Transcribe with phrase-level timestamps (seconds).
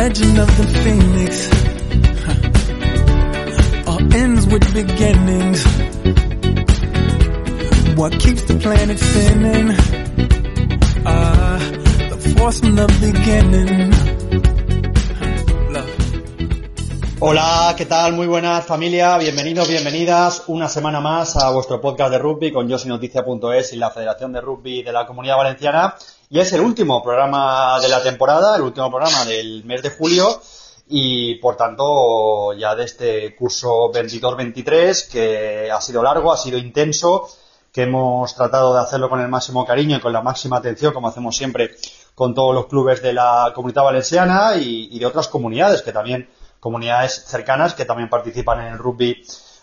[0.00, 1.30] legend of the phoenix
[3.86, 5.60] all ends with beginnings.
[7.98, 9.76] What keeps the planet spinning?
[11.04, 11.58] Ah,
[12.12, 13.92] the force from the beginning.
[17.20, 18.14] Hola, ¿qué tal?
[18.14, 23.74] Muy buenas familia, bienvenidos, bienvenidas una semana más a vuestro podcast de rugby con yosinoticia.es
[23.74, 25.94] y la Federación de Rugby de la Comunidad Valenciana.
[26.32, 30.40] Y es el último programa de la temporada, el último programa del mes de julio
[30.86, 37.28] y por tanto ya de este curso 22-23 que ha sido largo, ha sido intenso,
[37.72, 41.08] que hemos tratado de hacerlo con el máximo cariño y con la máxima atención como
[41.08, 41.72] hacemos siempre
[42.14, 47.24] con todos los clubes de la comunidad valenciana y, de otras comunidades que también comunidades
[47.26, 49.20] cercanas que también participan en el rugby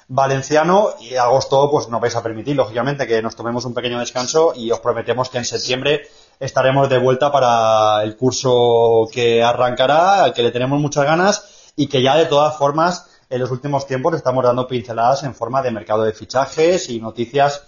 [0.10, 0.90] valenciano.
[1.00, 4.70] Y agosto pues nos vais a permitir lógicamente que nos tomemos un pequeño descanso y
[4.70, 10.44] os prometemos que en septiembre estaremos de vuelta para el curso que arrancará, al que
[10.44, 14.18] le tenemos muchas ganas y que ya de todas formas en los últimos tiempos le
[14.18, 17.64] estamos dando pinceladas en forma de mercado de fichajes y noticias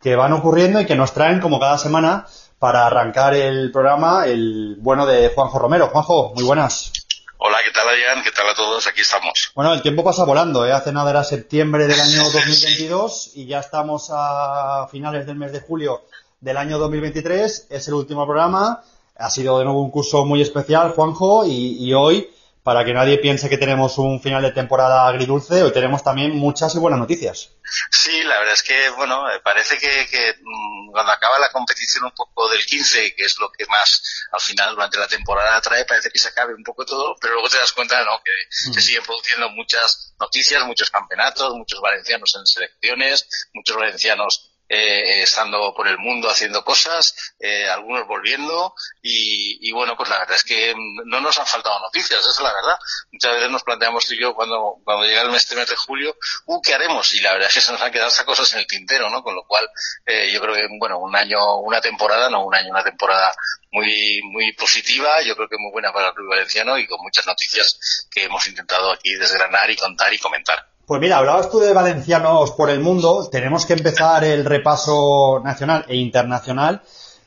[0.00, 2.26] que van ocurriendo y que nos traen como cada semana
[2.58, 5.88] para arrancar el programa el bueno de Juanjo Romero.
[5.88, 6.92] Juanjo, muy buenas.
[7.38, 8.22] Hola, ¿qué tal Adrián?
[8.22, 8.86] ¿Qué tal a todos?
[8.86, 9.50] Aquí estamos.
[9.54, 10.72] Bueno, el tiempo pasa volando, ¿eh?
[10.72, 15.60] Hace nada era septiembre del año 2022 y ya estamos a finales del mes de
[15.60, 16.02] julio
[16.40, 17.66] del año 2023.
[17.70, 18.82] Es el último programa.
[19.16, 22.30] Ha sido de nuevo un curso muy especial, Juanjo, y, y hoy,
[22.62, 26.74] para que nadie piense que tenemos un final de temporada agridulce, hoy tenemos también muchas
[26.74, 27.50] y buenas noticias.
[27.90, 32.12] Sí, la verdad es que, bueno, parece que, que mm, cuando acaba la competición un
[32.12, 36.10] poco del 15, que es lo que más al final durante la temporada trae, parece
[36.10, 38.22] que se acabe un poco todo, pero luego te das cuenta, ¿no?
[38.24, 45.22] Que se siguen produciendo muchas noticias, muchos campeonatos, muchos valencianos en selecciones, muchos valencianos eh,
[45.22, 48.72] estando por el mundo haciendo cosas, eh, algunos volviendo
[49.02, 52.40] y, y, bueno, pues la verdad es que no nos han faltado noticias, esa es
[52.40, 52.78] la verdad.
[53.10, 55.74] Muchas veces nos planteamos tú y yo cuando, cuando llega el mes, este mes de
[55.74, 56.16] julio,
[56.46, 57.12] uh, ¿qué haremos?
[57.14, 59.24] Y la verdad es que se nos han quedado esas cosas en el tintero, ¿no?
[59.24, 59.68] Con lo cual,
[60.06, 63.34] eh, yo creo que, bueno, un año, una temporada, no un año, una temporada
[63.72, 67.26] muy, muy positiva, yo creo que muy buena para el club valenciano y con muchas
[67.26, 70.69] noticias que hemos intentado aquí desgranar y contar y comentar.
[70.90, 73.28] Pues mira, hablabas tú de valencianos por el mundo.
[73.30, 76.82] Tenemos que empezar el repaso nacional e internacional,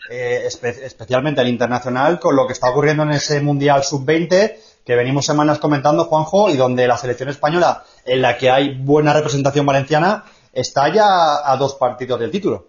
[0.10, 4.96] eh, espe especialmente el internacional, con lo que está ocurriendo en ese Mundial Sub-20 que
[4.98, 9.66] venimos semanas comentando, Juanjo, y donde la selección española, en la que hay buena representación
[9.66, 12.68] valenciana, está ya a dos partidos del título.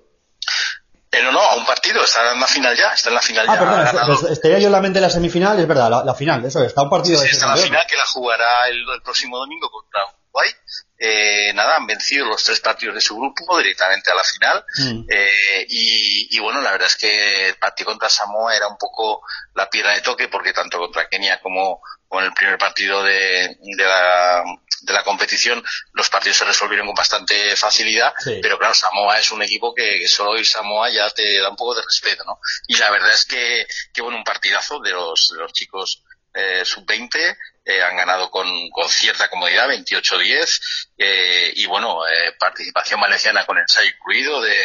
[1.11, 3.47] Eh, no, no, a un partido, está en la final ya, está en la final
[3.49, 3.59] ah, ya.
[3.59, 6.45] perdón, pues, estaría yo en la mente de la semifinal, es verdad, la, la final,
[6.45, 8.69] eso, está a un partido sí, de sí, está en la final que la jugará
[8.69, 10.51] el, el próximo domingo contra Uruguay.
[10.99, 14.65] Eh, nada, han vencido los tres partidos de su grupo directamente a la final.
[14.79, 15.05] Mm.
[15.11, 19.23] Eh, y, y, bueno, la verdad es que el partido contra Samoa era un poco
[19.55, 23.85] la piedra de toque porque tanto contra Kenia como con el primer partido de, de,
[23.85, 24.45] la,
[24.83, 28.39] de la competición los partidos se resolvieron con bastante facilidad, Sí.
[28.41, 31.57] pero claro, Samoa es un equipo que, que solo ir Samoa ya te da un
[31.57, 32.39] poco de respeto, ¿no?
[32.69, 36.63] Y la verdad es que, que bueno, un partidazo de los, de los chicos eh,
[36.65, 40.61] sub-20, eh, han ganado con, con cierta comodidad, 28-10,
[40.99, 44.57] eh, y bueno, eh, participación valenciana con ensayo incluido de,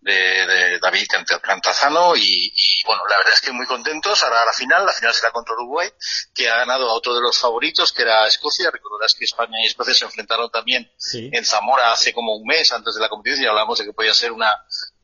[0.00, 0.12] de,
[0.46, 1.06] de David
[1.40, 4.22] Cantazano y, y, bueno, la verdad es que muy contentos.
[4.24, 5.88] Ahora la final, la final será contra Uruguay,
[6.34, 8.70] que ha ganado a otro de los favoritos, que era Escocia.
[8.70, 11.30] Recordarás que España y Escocia se enfrentaron también Sí.
[11.32, 14.12] en Zamora hace como un mes antes de la competición y hablamos de que podía
[14.12, 14.52] ser una,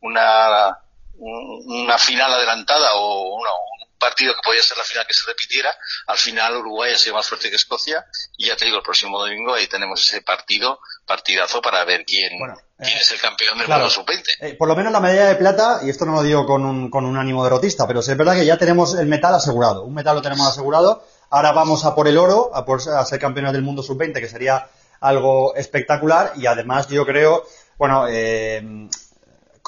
[0.00, 0.76] una,
[1.18, 5.70] una final adelantada o una, un partido que podía ser la final que se repitiera.
[6.06, 9.18] Al final Uruguay ha sido más fuerte que Escocia y ya te digo, el próximo
[9.18, 13.58] domingo ahí tenemos ese partido, partidazo para ver quién, Bueno, quién eh, es el campeón
[13.58, 13.82] del claro.
[13.82, 14.24] mundo sub-20.
[14.40, 16.90] Eh, por lo menos la medalla de plata, y esto no lo digo con un,
[16.90, 19.84] con un ánimo derrotista, pero es verdad que ya tenemos el metal asegurado.
[19.84, 21.04] Un metal lo tenemos asegurado.
[21.30, 24.28] Ahora vamos a por el oro, a, por, a ser campeones del mundo sub-20, que
[24.28, 24.68] sería
[25.00, 26.32] algo espectacular.
[26.36, 27.44] Y además yo creo,
[27.76, 28.88] bueno, eh,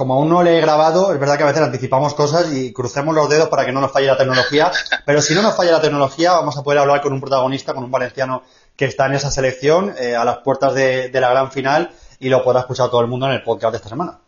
[0.00, 3.14] como aún no le he grabado, es verdad que a veces anticipamos cosas y crucemos
[3.14, 4.72] los dedos para que no nos falle la tecnología.
[5.04, 7.84] Pero si no nos falla la tecnología, vamos a poder hablar con un protagonista, con
[7.84, 8.42] un valenciano
[8.76, 12.30] que está en esa selección, eh, a las puertas de, de la gran final, y
[12.30, 14.20] lo podrá escuchar todo el mundo en el podcast de esta semana.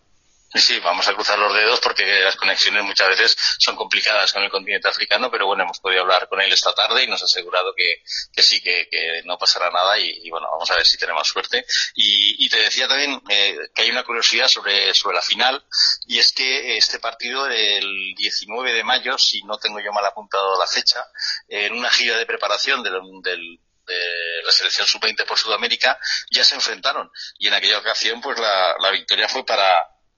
[0.55, 4.51] Sí, vamos a cruzar los dedos porque las conexiones muchas veces son complicadas con el
[4.51, 7.75] continente africano, pero bueno, hemos podido hablar con él esta tarde y nos ha asegurado
[7.75, 11.27] que, que sí, que, que, no pasará nada y, bueno, vamos a ver si tenemos
[11.27, 11.65] suerte.
[11.95, 15.65] Y, y te decía también eh, que hay una curiosidad sobre, sobre la final
[16.07, 20.59] y es que este partido el 19 de mayo, si no tengo yo mal apuntado
[20.59, 21.03] la fecha,
[21.49, 25.99] en una gira de preparación del de la selección sub-20 por Sudamérica
[26.31, 29.75] ya se enfrentaron y en aquella ocasión pues la, la victoria fue para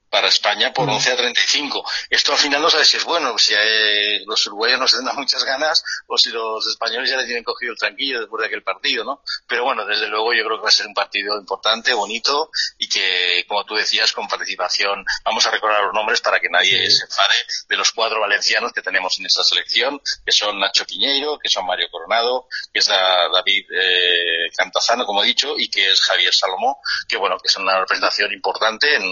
[0.09, 1.83] para España por 11 a 35.
[2.09, 5.15] Esto al final no sabe si es bueno, si eh, los uruguayos no se dan
[5.17, 8.63] muchas ganas o si los españoles ya le tienen cogido el tranquillo después de aquel
[8.63, 9.21] partido, ¿no?
[9.47, 12.87] Pero bueno, desde luego yo creo que va a ser un partido importante, bonito y
[12.87, 17.03] que, como tú decías, con participación, vamos a recordar los nombres para que nadie se
[17.03, 17.35] enfade
[17.67, 21.65] de los cuatro valencianos que tenemos en esta selección, que son Nacho Piñeiro, que son
[21.65, 26.79] Mario Coronado, que es David eh, Cantazano, como he dicho, y que es Javier Salomó,
[27.07, 29.03] que bueno, que es una representación importante en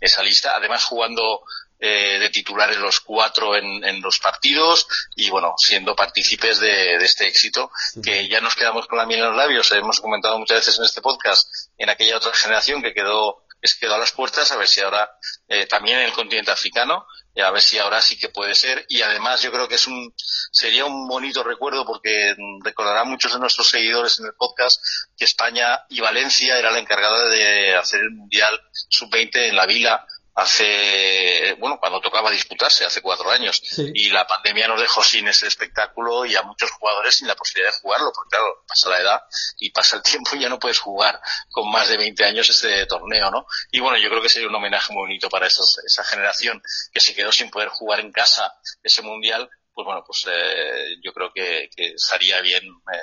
[0.00, 1.42] esa lista además jugando
[1.84, 4.86] eh, de titulares los cuatro en, los partidos
[5.16, 7.72] y bueno, siendo partícipes de, este éxito,
[8.04, 10.84] que ya nos quedamos con la miel en los labios, hemos comentado muchas veces en
[10.84, 14.56] este podcast, en aquella otra generación que quedó, que se quedó a las puertas, a
[14.56, 15.10] ver si ahora,
[15.48, 17.04] eh, también en el continente africano,
[17.40, 18.86] a ver si ahora sí que puede ser.
[18.88, 20.14] Y además yo creo que es un
[20.52, 24.80] sería un bonito recuerdo porque recordarán muchos de nuestros seguidores en el podcast
[25.16, 30.06] que España y Valencia era la encargada de hacer el mundial sub-20 en la Vila
[30.34, 33.62] hace, bueno, cuando tocaba disputarse, hace cuatro años.
[33.94, 37.72] Y la pandemia nos dejó sin ese espectáculo y a muchos jugadores sin la posibilidad
[37.72, 39.22] de jugarlo, porque claro, pasa la edad
[39.58, 41.20] y pasa el tiempo y ya no puedes jugar
[41.50, 43.46] con más de 20 años este torneo, ¿no?
[43.70, 46.62] Y bueno, yo creo que sería un homenaje muy bonito para esa generación
[46.92, 48.52] que se quedó sin poder jugar en casa
[48.82, 49.48] ese mundial.
[49.74, 52.62] Pues bueno, pues eh, yo creo que, que estaría bien
[52.92, 52.98] eh,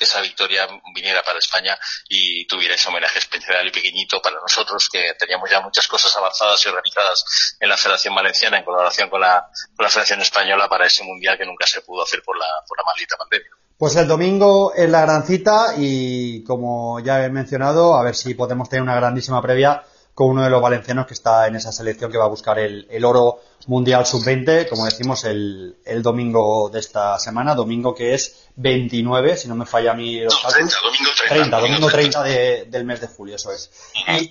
[0.00, 4.88] que esa victoria viniera para España y tuviera ese homenaje especial y pequeñito para nosotros,
[4.90, 9.20] que teníamos ya muchas cosas avanzadas y organizadas en la Federación Valenciana en colaboración con
[9.20, 12.46] la, con la Federación Española para ese Mundial que nunca se pudo hacer por la,
[12.66, 13.50] por la maldita pandemia.
[13.76, 18.32] Pues el domingo es la gran cita y como ya he mencionado, a ver si
[18.32, 19.84] podemos tener una grandísima previa
[20.20, 22.86] con uno de los valencianos que está en esa selección que va a buscar el,
[22.90, 28.50] el oro mundial sub-20, como decimos, el, el, domingo de esta semana, domingo que es
[28.56, 31.34] 29, si no me falla a mí los no, 30, domingo 30.
[31.34, 33.70] 30 domingo 30 de, del mes de julio, eso es.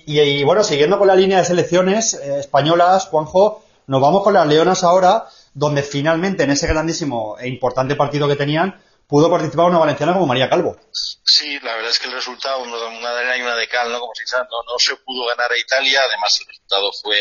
[0.06, 4.34] Y, y, bueno, siguiendo con la línea de selecciones eh, españolas, Juanjo, nos vamos con
[4.34, 9.66] las Leonas ahora, donde finalmente en ese grandísimo e importante partido que tenían, pudo participar
[9.66, 10.78] una valenciana como María Calvo.
[10.92, 12.78] Sí, la verdad es que el resultado, una
[13.12, 13.98] de arena y una de cal, ¿no?
[13.98, 17.18] Como si no, no se pudo ganar a Italia, además el resultado fue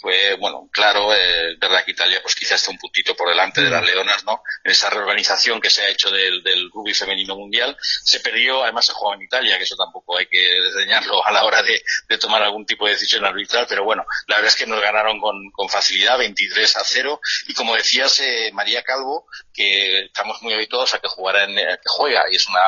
[0.00, 3.70] fue, bueno, claro, eh, verdad que Italia pues quizás está un puntito por delante de
[3.70, 3.86] las mm.
[3.86, 4.42] Leonas, ¿no?
[4.64, 8.86] En esa reorganización que se ha hecho del, del rugby femenino mundial, se perdió, además
[8.86, 12.18] se jugaba en Italia, que eso tampoco hay que desdeñarlo a la hora de, de
[12.18, 15.50] tomar algún tipo de decisión arbitral, pero bueno, la verdad es que nos ganaron con,
[15.52, 20.94] con facilidad, 23 a 0, y como decías, eh, María Calvo, que estamos muy habituados
[20.94, 22.62] a que jugara en, eh, que juega, y es una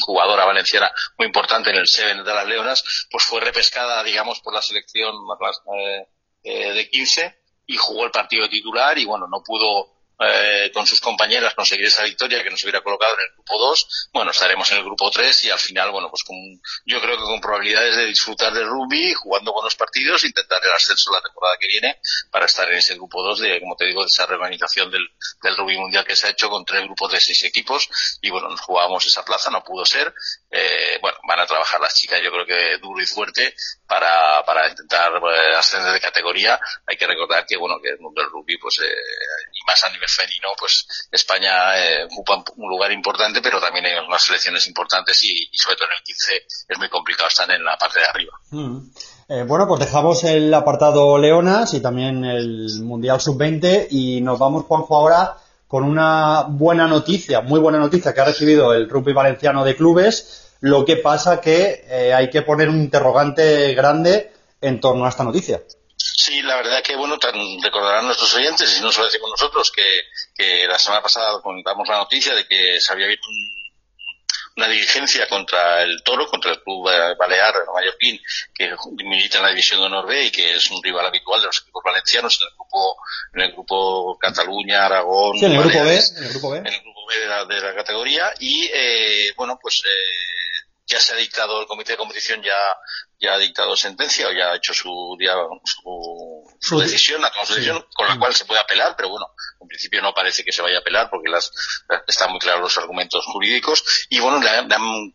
[0.00, 4.54] jugadora valenciana muy importante en el Seven de las Leonas, pues fue repescada, digamos, por
[4.54, 5.14] la selección
[5.76, 6.06] eh,
[6.42, 7.34] eh, de 15
[7.66, 12.04] y jugó el partido titular y bueno, no pudo eh, con sus compañeras conseguir esa
[12.04, 15.44] victoria que nos hubiera colocado en el grupo 2, bueno, estaremos en el grupo 3
[15.44, 16.36] y al final, bueno, pues con,
[16.84, 21.10] yo creo que con probabilidades de disfrutar del rugby, jugando buenos partidos, intentar el ascenso
[21.12, 21.98] la temporada que viene
[22.30, 25.08] para estar en ese grupo 2 de, como te digo, de esa reorganización del,
[25.42, 27.88] del rugby mundial que se ha hecho con tres grupos de seis equipos
[28.20, 30.12] y bueno, nos jugábamos esa plaza, no pudo ser.
[30.50, 33.54] Eh, bueno, van a trabajar las chicas yo creo que duro y fuerte
[33.86, 36.58] para, para intentar eh, ascender de categoría.
[36.86, 38.94] Hay que recordar que, bueno, que el mundo del rugby, pues, eh,
[39.52, 43.92] y más a nivel femenino, pues España eh, ocupa un lugar importante, pero también hay
[44.06, 46.32] unas selecciones importantes y, sobre todo en el 15
[46.68, 48.32] es muy complicado estar en la parte de arriba.
[48.50, 48.78] Mm.
[49.28, 54.64] Eh, bueno, pues dejamos el apartado Leonas y también el Mundial Sub-20 y nos vamos,
[54.64, 55.36] Juanjo, ahora
[55.68, 60.56] con una buena noticia, muy buena noticia que ha recibido el rugby valenciano de clubes.
[60.58, 65.22] Lo que pasa que eh, hay que poner un interrogante grande en torno a esta
[65.22, 65.62] noticia.
[66.20, 67.18] Sí, la verdad que, bueno,
[67.62, 70.02] recordarán nuestros oyentes, y no lo decimos nosotros, que,
[70.34, 73.26] que la semana pasada contamos la noticia de que se había visto
[74.54, 76.84] una diligencia contra el Toro, contra el club
[77.18, 78.20] Balear, el Mallorquín,
[78.54, 78.70] que
[79.02, 81.62] milita en la división de honor B y que es un rival habitual de los
[81.62, 82.96] equipos valencianos en el grupo,
[83.32, 86.80] en el grupo Cataluña, Aragón, en el grupo B, en el grupo B, en el
[86.82, 88.34] grupo B de la, de la categoría.
[88.38, 90.29] Y, eh, bueno, pues, eh,
[90.90, 92.56] ya se ha dictado, el comité de competición ya,
[93.20, 95.16] ya ha dictado sentencia o ya ha hecho su,
[95.64, 99.26] su, su decisión, tomado su decisión, con la cual se puede apelar, pero bueno,
[99.60, 101.52] en principio no parece que se vaya a apelar porque las,
[102.08, 103.84] están muy claros los argumentos jurídicos.
[104.08, 104.68] Y bueno, le han,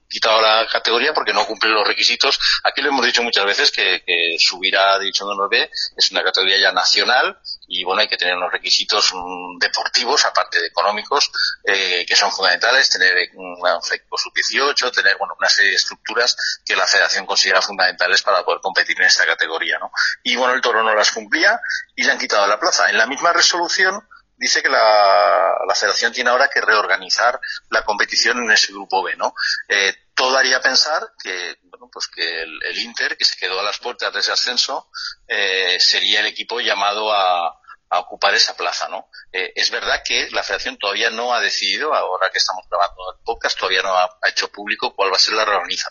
[0.08, 2.40] quitado la categoría porque no cumple los requisitos.
[2.64, 6.12] Aquí lo hemos dicho muchas veces que, que subir a División de Honor B es
[6.12, 10.68] una categoría ya nacional y bueno, hay que tener unos requisitos mm, deportivos, aparte de
[10.68, 11.32] económicos,
[11.64, 13.58] eh, que son fundamentales, tener un
[13.92, 18.62] equipo sub-18, tener bueno, una serie de estructuras que la federación considera fundamentales para poder
[18.62, 19.78] competir en esta categoría.
[19.80, 19.92] ¿no?
[20.24, 21.60] Y bueno, el toro no las cumplía
[21.96, 22.90] y le han quitado la plaza.
[22.90, 24.08] En la misma resolución
[24.38, 29.16] dice que la, la federación tiene ahora que reorganizar la competición en ese grupo B,
[29.16, 29.34] ¿no?
[29.70, 33.80] Eh, todo haría pensar que, bueno, pues que el, Inter, que se quedó a las
[33.80, 34.90] puertas de ese ascenso,
[35.28, 37.62] eh, sería el equipo llamado a,
[37.98, 39.10] ocupar esa plaza, ¿no?
[39.32, 43.24] Eh, es verdad que la Federación todavía no ha decidido, ahora que estamos grabando el
[43.24, 45.46] podcast, todavía no ha, hecho público cuál va a ser la,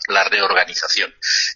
[0.09, 1.11] la reorganización.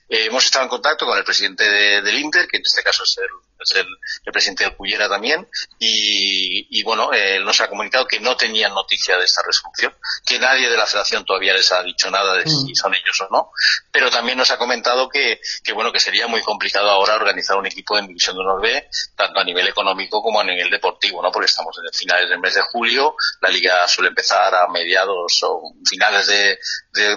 [0.07, 1.65] Eh, hemos estado en contacto con el presidente
[2.01, 3.87] del Inter, que en este caso es el es el,
[4.31, 5.47] presidente del Cullera también,
[5.79, 9.93] y, bueno, él nos ha comunicado que no tenían noticia de esta resolución,
[10.25, 12.75] que nadie de la federación todavía les ha dicho nada de si mm.
[12.75, 13.51] son ellos o no,
[13.91, 17.65] pero también nos ha comentado que, que bueno, que sería muy complicado ahora organizar un
[17.65, 21.31] equipo en División de Honor B, tanto a nivel económico como a nivel deportivo, ¿no?
[21.31, 25.73] Porque estamos en finales del mes de julio, la liga suele empezar a mediados o
[25.87, 26.57] finales de,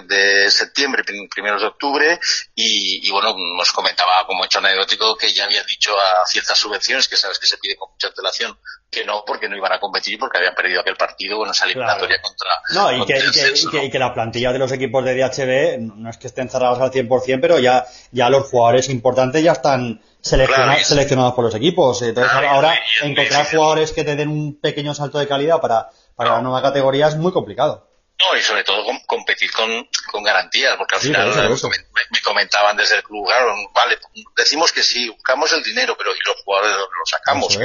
[0.05, 2.19] de, septiembre, primeros de octubre,
[2.55, 7.07] y, y, bueno, nos comentaba como hecho anecdótico que ya habían dicho a ciertas subvenciones
[7.07, 8.57] que sabes que se pide con mucha antelación
[8.89, 12.21] que no porque no iban a competir porque habían perdido aquel partido bueno esa eliminatoria
[12.21, 13.19] contra no y, que,
[13.85, 16.91] y, que, la plantilla de los equipos de DHB no es que estén cerrados al
[16.91, 22.01] 100% pero ya ya los jugadores importantes ya están seleccionados por los equipos.
[22.01, 26.41] Entonces ahora encontrar jugadores que te den un pequeño salto de calidad para para la
[26.41, 27.92] nueva categoría es muy complicado
[28.23, 31.29] no, y sobre todo competir con, con garantías, porque al final
[32.11, 33.99] me, comentaban desde el club, claro, vale,
[34.35, 37.57] decimos que sí, buscamos el dinero, pero y los jugadores los, sacamos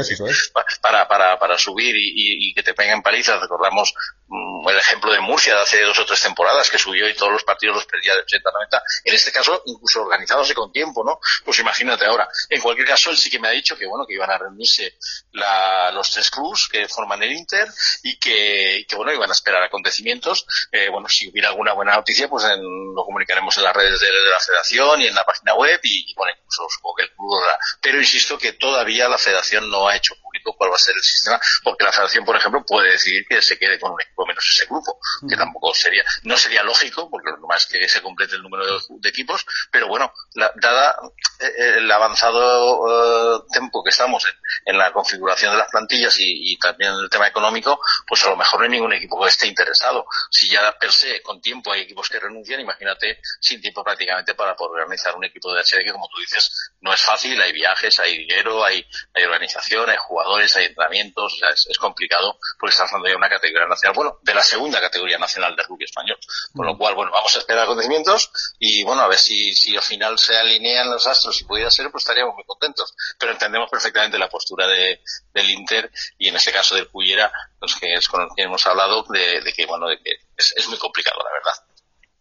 [0.83, 3.41] Para, para, para subir y, y, que te peguen palizas.
[3.41, 3.95] Recordamos
[4.27, 7.33] mm, el ejemplo de Murcia de hace dos o tres temporadas, que subió y todos
[7.33, 8.83] los partidos los perdía de 80 90.
[9.05, 11.21] En este caso, incluso organizándose con tiempo, ¿no?
[11.45, 12.29] Pues imagínate ahora.
[12.49, 14.99] En cualquier caso, él sí que me ha dicho que, bueno, que iban a reunirse
[15.33, 17.69] la, los tres clubs que forman el Inter
[18.03, 22.29] y que, que, bueno, iban a esperar acontecimientos eh, bueno, si hubiera alguna buena noticia,
[22.29, 26.15] pues lo comunicaremos en las redes de, la federación y en la página web y,
[26.15, 27.41] bueno, incluso supongo que el club
[27.81, 31.03] Pero insisto que todavía la federación no ha hecho público cuál va a ser el
[31.03, 34.45] sistema, porque la federación, por ejemplo, puede decidir que se quede con un equipo menos
[34.55, 38.43] ese grupo, que tampoco sería, no sería lógico, porque lo más que se complete el
[38.43, 40.97] número de, equipos, pero bueno, dada
[41.41, 44.25] eh, el avanzado eh, tiempo que estamos
[44.65, 48.37] en, la configuración de las plantillas y, también en el tema económico, pues a lo
[48.37, 50.07] mejor no hay ningún equipo que esté interesado.
[50.31, 54.55] Si ya per se con tiempo hay equipos que renuncian, imagínate sin tiempo prácticamente para
[54.55, 57.99] poder organizar un equipo de HD que como tú dices no es fácil, hay viajes,
[57.99, 62.85] hay dinero, hay, hay organización, hay jugadores, hay entrenamientos, o sea, es, complicado porque está
[62.85, 66.19] hablando de una categoría nacional, bueno, de la segunda categoría nacional de rugby español.
[66.55, 66.79] Con lo mm.
[66.79, 70.37] cual, bueno, vamos a esperar acontecimientos y bueno, a ver si, si al final se
[70.37, 72.95] alinean los astros, si pudiera ser, pues estaríamos muy contentos.
[73.19, 75.03] Pero entendemos perfectamente la postura de,
[75.33, 77.31] del Inter y en este caso del Cuyera,
[77.61, 80.69] los que es con los que hemos hablado, de, de que, bueno, de que es,
[80.69, 81.68] muy complicado, la verdad.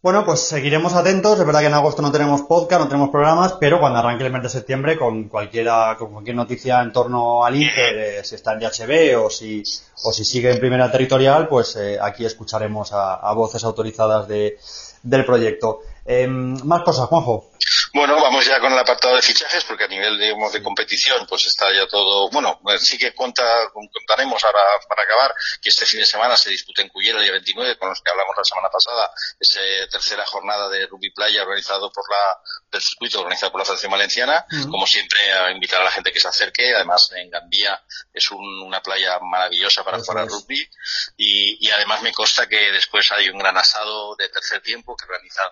[0.00, 1.40] Bueno, pues seguiremos atentos.
[1.40, 4.32] Es verdad que en agosto no tenemos podcast, no tenemos programas, pero cuando arranque el
[4.32, 8.60] mes de septiembre, con cualquiera, con cualquier noticia en torno al Inter, si está en
[8.60, 9.64] DHB o si,
[10.04, 14.56] o si sigue en primera territorial, pues eh, aquí escucharemos a, voces autorizadas de,
[15.02, 15.80] del proyecto.
[16.04, 17.46] Em, más cosas, Juanjo.
[17.94, 21.46] Bueno, vamos ya con el apartado de fichajes, porque a nivel digamos, de competición, pues
[21.46, 22.28] está ya todo.
[22.30, 26.50] Bueno, eh, sí que cuenta, contaremos ahora para acabar que este fin de semana se
[26.50, 30.24] disputa en Cuyera el día 29, con los que hablamos la semana pasada, esa tercera
[30.26, 32.40] jornada de Rugby Playa organizado por la,
[32.70, 34.44] del circuito organizado por la Federación Valenciana.
[34.70, 36.74] Como siempre, a invitar a la gente que se acerque.
[36.74, 40.68] Además, en Gandía es una playa maravillosa para jugar al rugby.
[41.16, 45.06] Y, y además me consta que después hay un gran asado de tercer tiempo que
[45.06, 45.48] realizan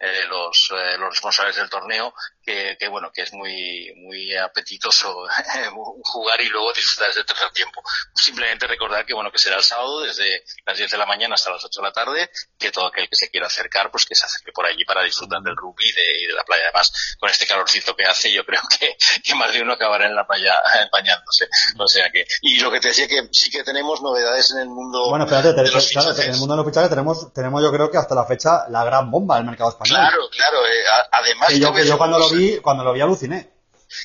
[0.00, 5.26] eh, los, eh, los responsables del torneo que, que, bueno que es muy muy apetitoso
[6.04, 7.82] jugar y luego disfrutar el tercer tiempo.
[8.14, 11.50] Simplemente recordar que bueno que será el sábado desde las 10 de la mañana hasta
[11.50, 14.24] las 8 de la tarde que todo aquel que se quiera acercar pues que se
[14.24, 16.62] acerque por allí para disfrutar del rugby y de, de la playa.
[16.64, 20.14] Además con este calorcito que hace yo creo que, que más de uno acabará en
[20.14, 20.54] la playa
[20.92, 24.60] bañándose o sea que y lo que te decía que sí que tenemos novedades en
[24.60, 27.98] el mundo bueno espérate en el mundo de los fichajes tenemos tenemos yo creo que
[27.98, 30.66] hasta la fecha la gran bomba del mercado Claro, claro.
[30.66, 31.54] Eh, además.
[31.54, 33.58] yo, cuando lo vi, cuando lo vi aluciné.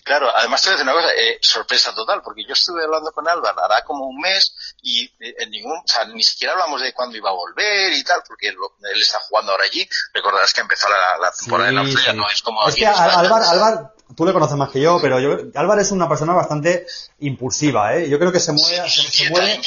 [0.03, 3.12] Claro, además te voy a decir una cosa, eh, sorpresa total, porque yo estuve hablando
[3.12, 6.81] con Álvaro hará como un mes y eh, en ningún, o sea, ni siquiera hablamos
[6.81, 8.55] de cuándo iba a volver y tal, porque él,
[9.01, 9.88] está jugando ahora allí.
[10.13, 12.15] Recordarás que empezó la, temporada de la sí.
[12.15, 12.65] no es como.
[12.65, 16.34] Es que Álvaro, tú le conoces más que yo, pero yo, Álvaro es una persona
[16.34, 16.86] bastante
[17.20, 18.10] impulsiva, ¿eh?
[18.10, 19.60] Yo creo que se mueve, se, mueve.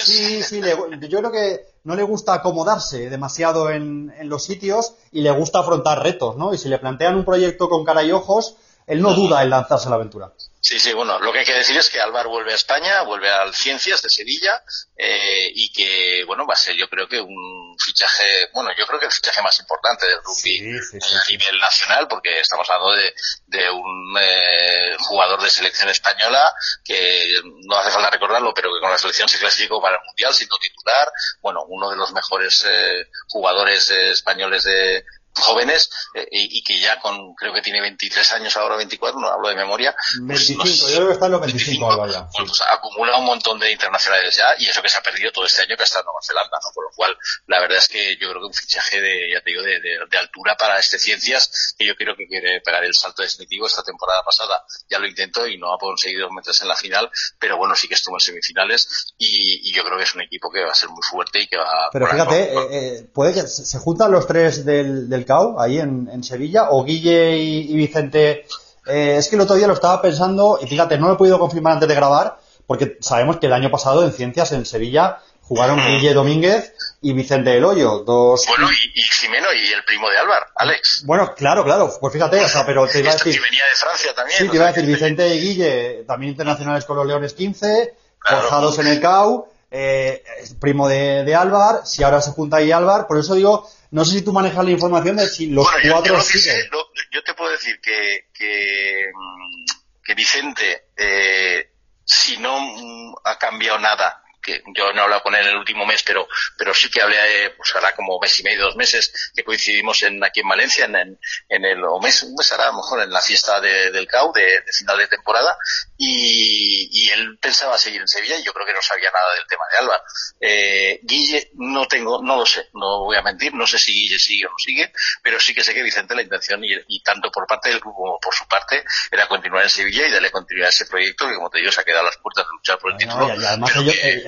[0.00, 0.60] Sí, sí,
[1.08, 5.60] yo creo que no le gusta acomodarse demasiado en, en, los sitios y le gusta
[5.60, 6.52] afrontar retos, ¿no?
[6.52, 9.86] Y si le plantean un proyecto con cara y ojos, él no duda en lanzarse
[9.86, 10.32] a la aventura.
[10.70, 13.28] Sí, sí, bueno, lo que hay que decir es que Álvaro vuelve a España, vuelve
[13.28, 14.62] al Ciencias de Sevilla
[14.96, 19.00] eh, y que, bueno, va a ser yo creo que un fichaje, bueno, yo creo
[19.00, 23.12] que el fichaje más importante del rugby a nivel nacional, porque estamos hablando de,
[23.46, 28.92] de un eh, jugador de selección española que no hace falta recordarlo, pero que con
[28.92, 31.10] la selección se clasificó para el Mundial siendo titular,
[31.40, 37.34] bueno, uno de los mejores eh, jugadores españoles de, jóvenes eh, y, que ya con,
[37.34, 39.94] creo que tiene 23 años ahora, 24, no hablo de memoria.
[40.20, 42.28] 25, pues, yo creo que está en los 25, 25 ya.
[42.36, 45.62] Pues, acumula un montón de internacionales ya y eso que se ha perdido todo este
[45.62, 46.68] año que ha estado en Nueva Zelanda, ¿no?
[46.74, 49.50] Por lo cual, la verdad es que yo creo que un fichaje de, ya te
[49.50, 53.22] digo, de, de, altura para este Ciencias, que yo creo que quiere pegar el salto
[53.22, 54.62] definitivo esta temporada pasada.
[54.88, 57.94] Ya lo intentó y no ha conseguido meterse en la final, pero bueno, sí que
[57.94, 60.90] estuvo en semifinales y, y yo creo que es un equipo que va a ser
[60.90, 64.64] muy fuerte y que va Pero fíjate, eh, eh, puede que se juntan los tres
[64.64, 68.46] del, del CAU ahí en, en Sevilla, o Guille y, Vicente.
[68.86, 71.38] Eh, es que el otro día lo estaba pensando, y fíjate, no lo he podido
[71.38, 75.84] confirmar antes de grabar, porque sabemos que el año pasado en Ciencias, en Sevilla, jugaron
[75.84, 76.72] Guille Domínguez
[77.02, 78.46] y Vicente El Hoyo, dos...
[78.46, 81.02] Bueno, y, y Jimeno y el primo de Álvaro, Alex.
[81.04, 83.34] Bueno, claro, claro, pues fíjate, o sea, pero te iba a decir...
[83.34, 84.38] Que venía de Francia también.
[84.38, 88.78] Sí, te iba a decir, Vicente y Guille, también internacionales con los Leones 15, forjados
[88.78, 90.22] en el CAU, eh,
[90.60, 94.18] primo de, de Álvar, si ahora se junta ahí Álvar, por eso digo, no sé
[94.18, 96.68] si tú manejas la información de si los cuatro yo, siguen.
[97.12, 101.70] yo te puedo decir que, que, mm, que Vicente, eh,
[102.04, 105.86] si no mm, ha cambiado nada que yo no he hablado con él el último
[105.86, 109.12] mes, pero, pero sí que hablé, eh, pues hará como mes y medio, dos meses,
[109.34, 111.18] que coincidimos en, aquí en Valencia, en,
[111.48, 114.32] en, el, o mes, un mes hará a lo mejor en la fiesta del CAU
[114.32, 115.56] de, final de temporada,
[115.96, 119.46] y, y, él pensaba seguir en Sevilla y yo creo que no sabía nada del
[119.46, 120.02] tema de Alba.
[120.40, 124.18] Eh, Guille, no tengo, no lo sé, no voy a mentir, no sé si Guille
[124.18, 124.92] sigue o no sigue,
[125.22, 128.18] pero sí que sé que Vicente la intención, y, tanto por parte del club como
[128.18, 131.50] por su parte, era continuar en Sevilla y darle continuidad a ese proyecto que, como
[131.50, 133.26] te digo, se ha quedado a las puertas de luchar por el título.
[133.26, 133.72] además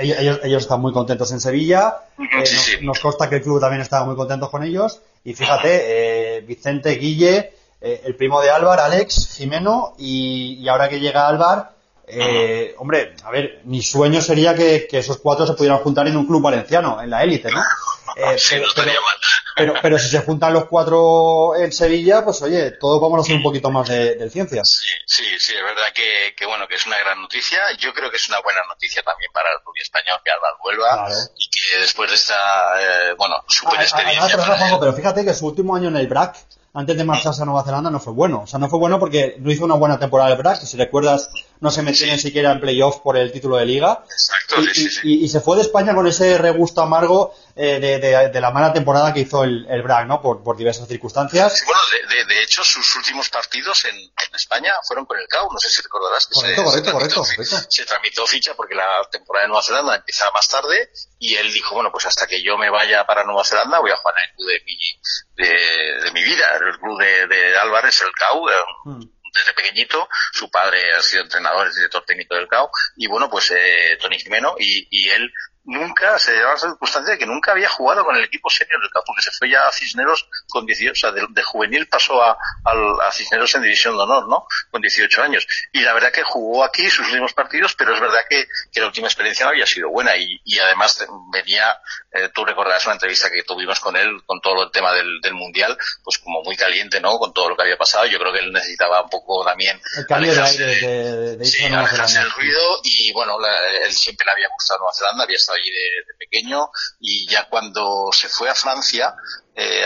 [0.03, 1.97] ellos, ellos, están muy contentos en Sevilla.
[2.19, 5.01] Eh, nos, consta que el club también estaba muy contento con ellos.
[5.25, 11.01] Y fíjate, eh, Vicente, Guille, eh, el primo de Álvar, Alex, Jimeno, y, ahora que
[11.01, 11.73] llega Álvar,
[12.79, 16.27] hombre, a ver, mi sueño sería que, que, esos cuatro se pudieran juntar en un
[16.27, 17.63] club valenciano, en la élite, ¿no?
[18.17, 18.37] Eh,
[19.57, 23.37] pero, pero, si se juntan los cuatro en Sevilla, pues oye, todos vamos a hacer
[23.37, 24.69] un poquito más de, ciencias.
[24.69, 27.61] Sí, sí, sí, es verdad que, que, bueno, que es una gran noticia.
[27.79, 31.09] Yo creo que es una buena noticia también para el rugby español que Álvaro vuelva
[31.37, 32.35] y que después de esta,
[32.81, 34.37] eh, bueno, super experiencia.
[34.79, 36.37] pero fíjate que su último año en el BRAC
[36.75, 38.43] antes de marcharse a Nueva Zelanda no fue bueno.
[38.43, 41.31] O sea, no fue bueno porque no hizo una buena temporada el BRAC, si recuerdas,
[41.63, 44.03] no se metió ni siquiera en playoff por el título de liga.
[44.11, 48.01] Exacto, y, sí, sí, y, se fue de España con ese regusto amargo eh, de,
[48.01, 50.21] de, de, la mala temporada que hizo el, el BRAC, ¿no?
[50.21, 51.63] Por, por diversas circunstancias.
[51.65, 55.59] bueno, de, de, hecho, sus últimos partidos en, en, España fueron con el CAU, no
[55.61, 56.27] sé si recordarás.
[56.27, 59.95] Que correcto, se, correcto, se correcto, Se tramitó ficha porque la temporada de Nueva Zelanda
[59.95, 63.45] empezaba más tarde y él dijo, bueno, pues hasta que yo me vaya para Nueva
[63.45, 64.77] Zelanda voy a jugar en el club de mi,
[65.37, 68.47] de, de mi vida, el club de, de Álvarez, el CAU.
[68.85, 73.31] Mm desde pequeñito, su padre ha sido entrenador, es director técnico del CAO, y bueno,
[73.31, 75.33] pues eh, Tony Jimeno, y, y él
[75.65, 78.91] nunca se llevaba la circunstancia de que nunca había jugado con el equipo senior del
[78.91, 82.37] CAO, porque se fue ya a Cisneros con 18, o sea, de, juvenil pasó a,
[82.65, 84.47] a, Cisneros en división de honor, ¿no?
[84.71, 85.47] Con 18 años.
[85.73, 88.87] Y la verdad que jugó aquí sus últimos partidos, pero es verdad que, que la
[88.87, 91.79] última experiencia no había sido buena y, y además venía,
[92.13, 95.35] eh, tú recordarás una entrevista que tuvimos con él con todo el tema del, del,
[95.35, 97.19] mundial, pues como muy caliente, ¿no?
[97.19, 98.07] Con todo lo que había pasado.
[98.07, 101.65] Yo creo que él necesitaba un poco también el cambio de aire de, de, sí,
[101.65, 105.52] alejarse del ruido y bueno, la, él siempre le había gustado Nueva Zelanda, había estado
[105.53, 109.15] allí de, pequeño y ya cuando se fue a Francia,
[109.55, 109.85] eh,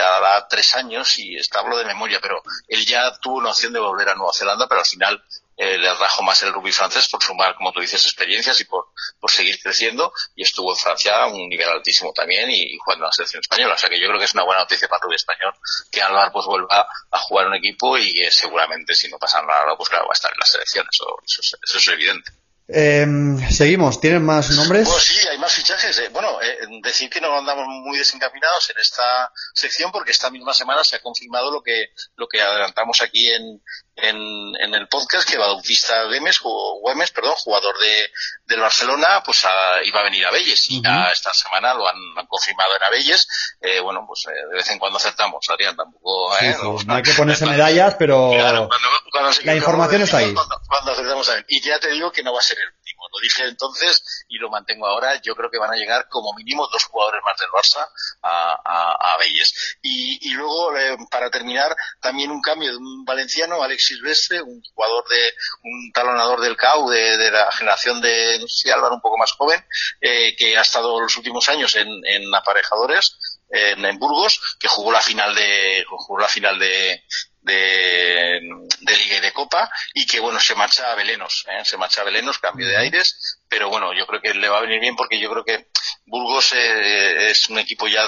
[0.49, 4.09] tres años y está hablo de memoria, pero él ya tuvo una opción de volver
[4.09, 5.23] a Nueva Zelanda, pero al final
[5.59, 8.89] eh, le atrajo más el rugby francés por sumar, como tú dices, experiencias y por,
[9.19, 13.07] por seguir creciendo y estuvo en Francia a un nivel altísimo también y, jugando en
[13.07, 13.73] la selección española.
[13.73, 15.53] O sea que yo creo que es una buena noticia para el rugby español
[15.91, 19.75] que Álvaro pues vuelva a jugar un equipo y que seguramente si no pasa nada
[19.75, 22.31] pues claro va a estar en las selecciones, eso es evidente.
[22.69, 23.07] Eh,
[23.49, 24.89] seguimos, ¿tienen más nombres?
[24.89, 25.99] Pues sí, hay más fichajes.
[25.99, 30.53] Eh, bueno, eh, decir que no andamos muy desencaminados en esta sección porque esta misma
[30.53, 33.61] semana se ha confirmado lo que, lo que adelantamos aquí en,
[33.97, 34.17] en,
[34.59, 38.11] en el podcast que Bautista Güemes, Güemes perdón, jugador de,
[38.45, 39.45] del Barcelona, pues
[39.85, 43.27] iba a venir a Belles y ya esta semana lo han, han confirmado en Abelles.
[43.61, 46.35] Eh, bueno, pues eh, de vez en cuando acertamos, Adrián, tampoco.
[46.39, 50.33] Sí, eh, no, hay que ponerse medallas, pero claro, cuando, cuando la información está ahí.
[50.33, 52.86] Cuando, acertamos a Y ya te digo que no va a ser el.
[53.11, 55.19] Lo dije entonces y lo mantengo ahora.
[55.21, 57.87] Yo creo que van a llegar como mínimo dos jugadores más del Barça
[58.21, 59.77] a, a, a Belles.
[59.81, 64.61] Y, y luego, eh, para terminar, también un cambio de un valenciano, Alex Silvestre, un
[64.73, 69.31] jugador de, un talonador del CAU de, de la generación de, Álvaro un poco más
[69.31, 69.63] joven,
[70.01, 73.17] eh, que ha estado los últimos años en, en aparejadores,
[73.49, 77.03] en, en, Burgos, que jugó la final de, jugó la final de,
[77.47, 78.39] de,
[78.81, 81.65] de Liga y de Copa y que bueno se marcha a Belenos, ¿eh?
[81.65, 84.61] se marcha a Belenos, cambio de aires, pero bueno yo creo que le va a
[84.61, 85.67] venir bien porque yo creo que
[86.07, 88.07] Burgos eh, es un equipo ya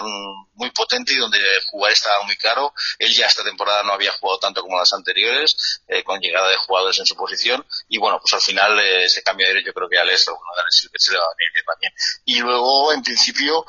[0.53, 1.37] muy potente y donde
[1.69, 2.73] jugar estaba muy caro.
[2.97, 6.55] Él ya esta temporada no había jugado tanto como las anteriores, eh, con llegada de
[6.55, 7.65] jugadores en su posición.
[7.89, 10.25] Y bueno, pues al final eh, ese cambio de aire yo creo que a Les,
[10.25, 11.93] bueno, a se le va a venir también.
[12.23, 13.65] Y luego, en principio,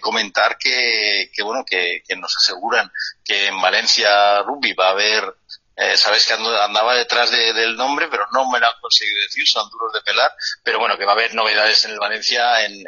[0.00, 2.90] comentar que, que bueno, que, que nos aseguran
[3.24, 5.36] que en Valencia Rugby va a haber
[5.80, 9.66] eh, sabes que andaba detrás del nombre, pero no me lo han conseguido decir, son
[9.70, 10.30] duros de pelar.
[10.62, 12.84] Pero bueno, que va a haber novedades en el Valencia en,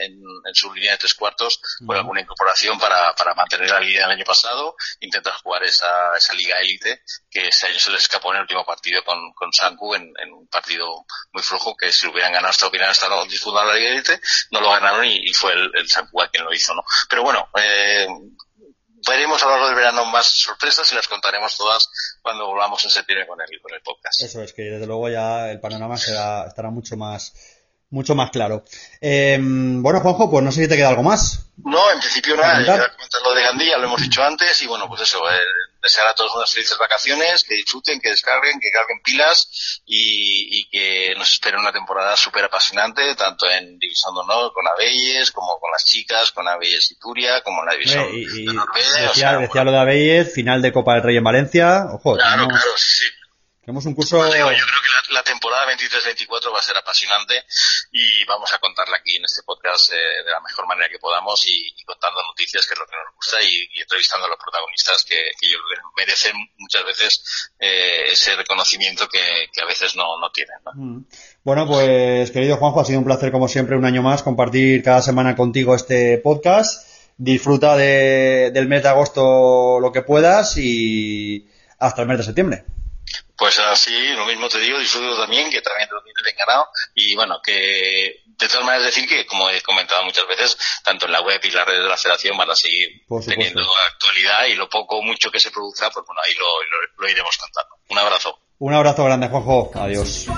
[0.52, 4.76] su línea de tres cuartos, con alguna incorporación para, mantener la línea del año pasado,
[5.00, 8.66] intentar jugar esa, esa liga élite, que ese año se les escapó en el último
[8.66, 12.66] partido con, con Sanku, en, un partido muy flojo, que si lo hubieran ganado hasta
[12.66, 16.44] hubieran estado disputando la liga élite, no lo ganaron y, fue el, el Sanku quien
[16.44, 16.84] lo hizo, ¿no?
[17.08, 18.06] Pero bueno, eh,
[19.08, 21.88] veremos a lo largo del verano más sorpresas y las contaremos todas
[22.22, 24.22] cuando volvamos en septiembre con el, con el podcast.
[24.22, 27.32] Eso es, que desde luego ya el panorama será, estará mucho más
[27.90, 28.64] mucho más claro.
[29.00, 31.46] Eh, bueno, Juanjo, pues no sé si te queda algo más.
[31.58, 32.90] No, en principio nada, ya
[33.22, 35.38] lo de Gandía, lo hemos dicho antes, y bueno, pues eso, eh,
[35.82, 41.14] desear a todos unas felices vacaciones, que disfruten, que descarguen, que carguen pilas y, que
[41.16, 45.70] nos espere una temporada súper apasionante, tanto en División de Honor con Abelles, como con
[45.70, 49.78] las chicas, con Abelles y Turia, como en la División de Decía, decía lo de
[49.78, 52.14] Abelles, final de Copa del Rey en Valencia, ojo.
[52.14, 53.04] Claro, claro, sí.
[53.64, 54.16] Tenemos un curso.
[54.26, 57.34] yo creo que la, temporada 23-24 va a ser apasionante
[57.92, 61.46] y vamos a contarla aquí en este podcast eh, de la mejor manera que podamos
[61.46, 65.18] y, contando noticias, que es lo que nos gusta, y, entrevistando a los protagonistas que,
[65.96, 69.20] merecen muchas veces eh, ese reconocimiento que,
[69.60, 70.56] a veces no, tienen.
[70.74, 71.04] Mm.
[71.44, 75.02] Bueno, pues querido Juanjo, ha sido un placer como siempre un año más compartir cada
[75.02, 76.88] semana contigo este podcast.
[77.16, 81.46] Disfruta del mes de agosto lo que puedas y
[81.78, 82.64] hasta el mes de septiembre.
[83.42, 86.68] Pues así, lo mismo te digo, disfruto también, que también lo tienes ganado.
[86.94, 91.12] Y bueno, que de todas maneras decir que, como he comentado muchas veces, tanto en
[91.12, 94.68] la web y las redes de la federación van a seguir teniendo actualidad y lo
[94.68, 97.74] poco o mucho que se produzca, pues bueno, ahí lo, lo iremos contando.
[97.88, 98.38] Un abrazo.
[98.60, 99.72] Un abrazo grande, Juanjo.
[99.74, 100.28] Adiós.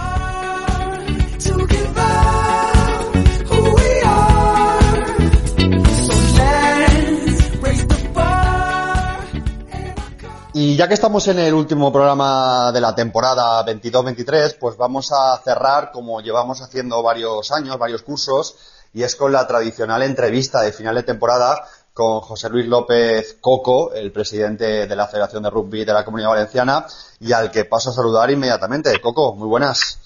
[10.66, 15.38] Y ya que estamos en el último programa de la temporada 22-23, pues vamos a
[15.44, 18.56] cerrar como llevamos haciendo varios años, varios cursos,
[18.94, 23.92] y es con la tradicional entrevista de final de temporada con José Luis López Coco,
[23.92, 26.86] el presidente de la Federación de Rugby de la Comunidad Valenciana,
[27.20, 28.98] y al que paso a saludar inmediatamente.
[29.02, 29.98] Coco, muy buenas.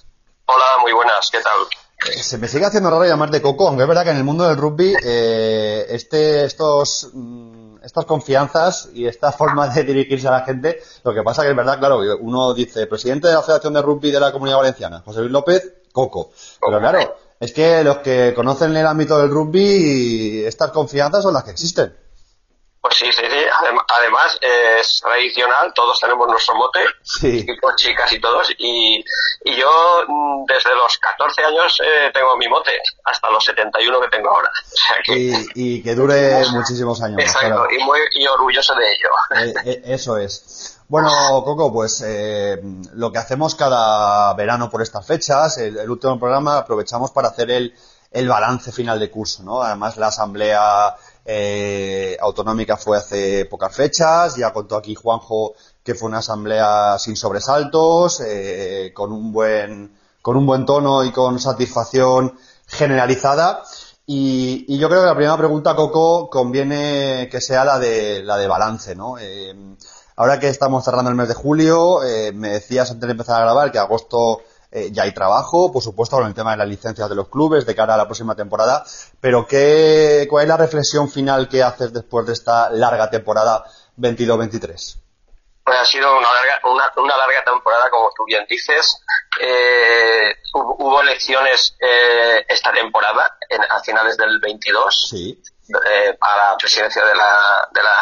[0.47, 2.13] Hola, muy buenas, ¿qué tal?
[2.13, 4.43] Eh, se me sigue haciendo raro llamarte Coco, aunque es verdad que en el mundo
[4.43, 7.11] del rugby eh, este, estos...
[7.13, 11.51] Mm, estas confianzas y esta forma de dirigirse a la gente, lo que pasa que
[11.51, 15.03] es verdad, claro, uno dice, presidente de la Federación de Rugby de la Comunidad Valenciana,
[15.05, 16.31] José Luis López, Coco.
[16.61, 21.45] Pero claro, es que los que conocen el ámbito del rugby, estas confianzas son las
[21.45, 21.95] que existen.
[22.81, 23.45] Pues sí, sí, sí.
[23.99, 27.45] Además, es tradicional, todos tenemos nuestro mote, sí.
[27.45, 28.51] chicos, chicas y todos.
[28.57, 29.05] Y,
[29.45, 29.69] y yo,
[30.07, 32.71] mm, desde los 14 años, eh, tengo mi mote,
[33.05, 34.51] hasta los 71 que tengo ahora.
[35.55, 37.19] y, que dure muchísimos años.
[37.21, 38.01] Exacto, y muy
[38.33, 39.09] orgulloso de ello.
[39.41, 40.81] Eh, eh, eso es.
[40.87, 41.11] Bueno,
[41.45, 42.03] Coco, pues
[42.95, 47.51] lo que hacemos cada verano por estas fechas, el, el último programa, aprovechamos para hacer
[47.51, 47.75] el,
[48.11, 49.63] el balance final de curso, ¿no?
[49.63, 50.97] Además, la asamblea
[51.31, 55.53] eh, autonómica fue hace pocas fechas, ya contó aquí Juanjo
[55.85, 61.13] que fue una asamblea sin sobresaltos, eh, con un buen con un buen tono y
[61.13, 62.33] con satisfacción
[62.67, 63.63] generalizada.
[64.07, 68.47] Y, yo creo que la primera pregunta, Coco, conviene que sea la de la de
[68.47, 69.19] balance, ¿no?
[69.19, 69.55] Eh,
[70.17, 71.99] ahora que estamos cerrando el mes de julio,
[72.33, 76.17] me decías antes de empezar a grabar que agosto eh, ya hay trabajo, por supuesto,
[76.17, 78.85] con el tema de las licencias de los clubes de cara a la próxima temporada,
[79.21, 83.65] pero ¿qué, ¿cuál es la reflexión final que haces después de esta larga temporada
[83.99, 84.99] 22-23?
[85.65, 86.61] Pues ha sido una larga,
[86.97, 89.01] una, larga temporada, como tú bien dices.
[89.41, 95.43] Eh, hubo, elecciones eh, esta temporada, en, a finales del 22, sí.
[96.19, 97.95] para la presidencia de la, de la,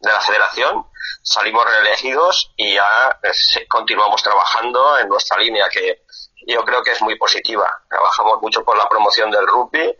[0.00, 0.86] de la federación
[1.22, 6.02] salimos reelegidos y ya pues, continuamos trabajando en nuestra línea que
[6.46, 7.82] yo creo que es muy positiva.
[7.88, 9.96] Trabajamos mucho por la promoción del rugby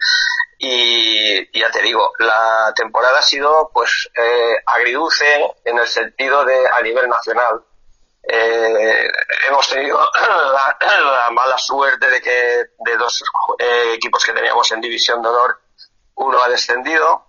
[0.59, 6.69] y, ya te digo, la temporada ha sido pues eh, agridulce en el sentido de
[6.69, 7.64] a nivel nacional.
[8.29, 9.11] Eh,
[9.49, 9.99] hemos tenido
[10.81, 12.31] la, mala suerte de que
[12.79, 13.23] de dos
[13.59, 15.61] eh, equipos que teníamos en división de honor
[16.16, 17.25] uno ha descendido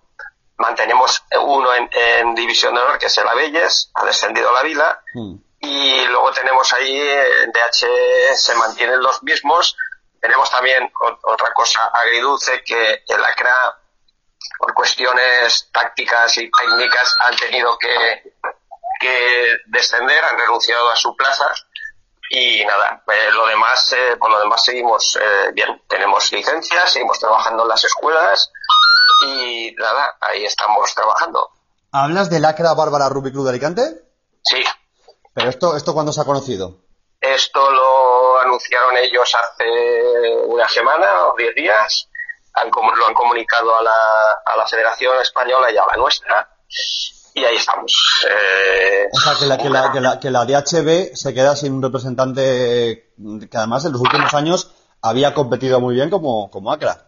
[0.58, 5.34] mantenemos uno en, División de Honor, que es el Abelles, ha descendido la Vila, mm.
[5.60, 9.76] y luego tenemos ahí en DH se mantienen los mismos.
[10.20, 10.90] Tenemos también
[11.22, 13.78] otra cosa agridulce, que el ACRA
[14.58, 18.34] por cuestiones tácticas y técnicas han tenido que,
[19.00, 21.52] que descender, han renunciado a su plaza
[22.30, 27.18] y nada, eh, lo demás, eh, por lo demás seguimos eh, bien, tenemos licencias, seguimos
[27.18, 28.50] trabajando en las escuelas
[29.26, 31.50] y nada, ahí estamos trabajando.
[31.92, 33.82] ¿Hablas del Acra Bárbara Rugby Club de Alicante?
[34.42, 34.62] Sí.
[35.34, 36.78] ¿Pero esto, esto cuándo se ha conocido?
[37.20, 42.08] Esto lo anunciaron ellos hace una semana o diez días,
[42.54, 46.48] han, lo han comunicado a la, a la Federación Española y a la nuestra
[47.38, 47.92] y ahí estamos.
[48.26, 51.74] Eh, o sea, que la, que, la, que, la, que la DHB se queda sin
[51.74, 53.12] un representante
[53.50, 54.70] que además en los últimos años
[55.02, 57.07] había competido muy bien como, como Acra.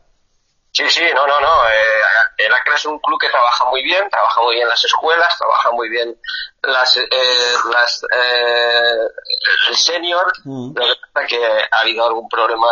[0.73, 1.69] Sí, sí, no, no, no.
[1.69, 5.37] Eh, el Acra es un club que trabaja muy bien, trabaja muy bien las escuelas,
[5.37, 6.17] trabaja muy bien
[6.63, 7.09] las, eh,
[7.73, 9.09] las eh,
[9.69, 10.33] el senior.
[10.45, 10.73] Mm.
[10.77, 12.69] Lo que pasa que ha habido algún problema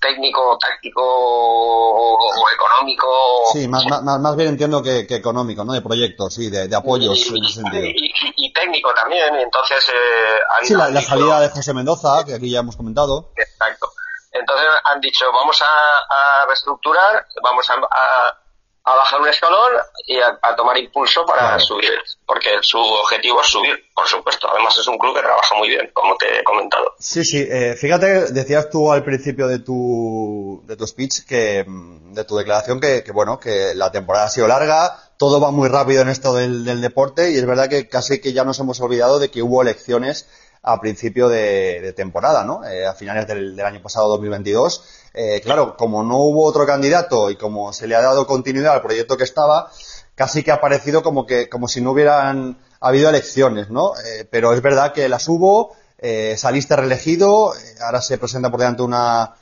[0.00, 3.08] técnico, táctico o, económico.
[3.52, 5.72] Sí, más, más, más, bien entiendo que, que, económico, ¿no?
[5.72, 7.84] De proyectos, sí, de, de apoyos y, en ese sentido.
[7.84, 9.88] Y, y, técnico también, entonces...
[9.88, 13.30] Eh, sí, la, la salida de José Mendoza, que aquí ya hemos comentado.
[13.36, 13.92] Exacto.
[14.32, 18.38] Entonces han dicho, vamos a, a reestructurar, vamos a, a,
[18.84, 19.72] a, bajar un escalón
[20.06, 21.60] y a, tomar impulso para claro.
[21.60, 21.92] subir,
[22.24, 24.48] porque su objetivo es subir, por supuesto.
[24.50, 26.94] Además es un club que trabaja muy bien, como te he comentado.
[26.98, 27.46] Sí, sí.
[27.46, 32.80] Eh, fíjate, decías tú al principio de tu, de tu speech, que, de tu declaración,
[32.80, 36.34] que, que bueno, que la temporada ha sido larga, todo va muy rápido en esto
[36.34, 39.42] del, del deporte y es verdad que casi que ya nos hemos olvidado de que
[39.42, 40.26] hubo elecciones
[40.62, 42.64] a principio de, temporada, ¿no?
[42.64, 44.84] Eh, a finales del, del, año pasado, 2022.
[45.14, 48.82] Eh, claro, como no hubo otro candidato y como se le ha dado continuidad al
[48.82, 49.70] proyecto que estaba,
[50.14, 53.92] casi que ha parecido como que, como si no hubieran habido elecciones, ¿no?
[53.96, 58.82] Eh, pero es verdad que las hubo, eh, saliste reelegido, ahora se presenta por delante
[58.82, 59.34] una,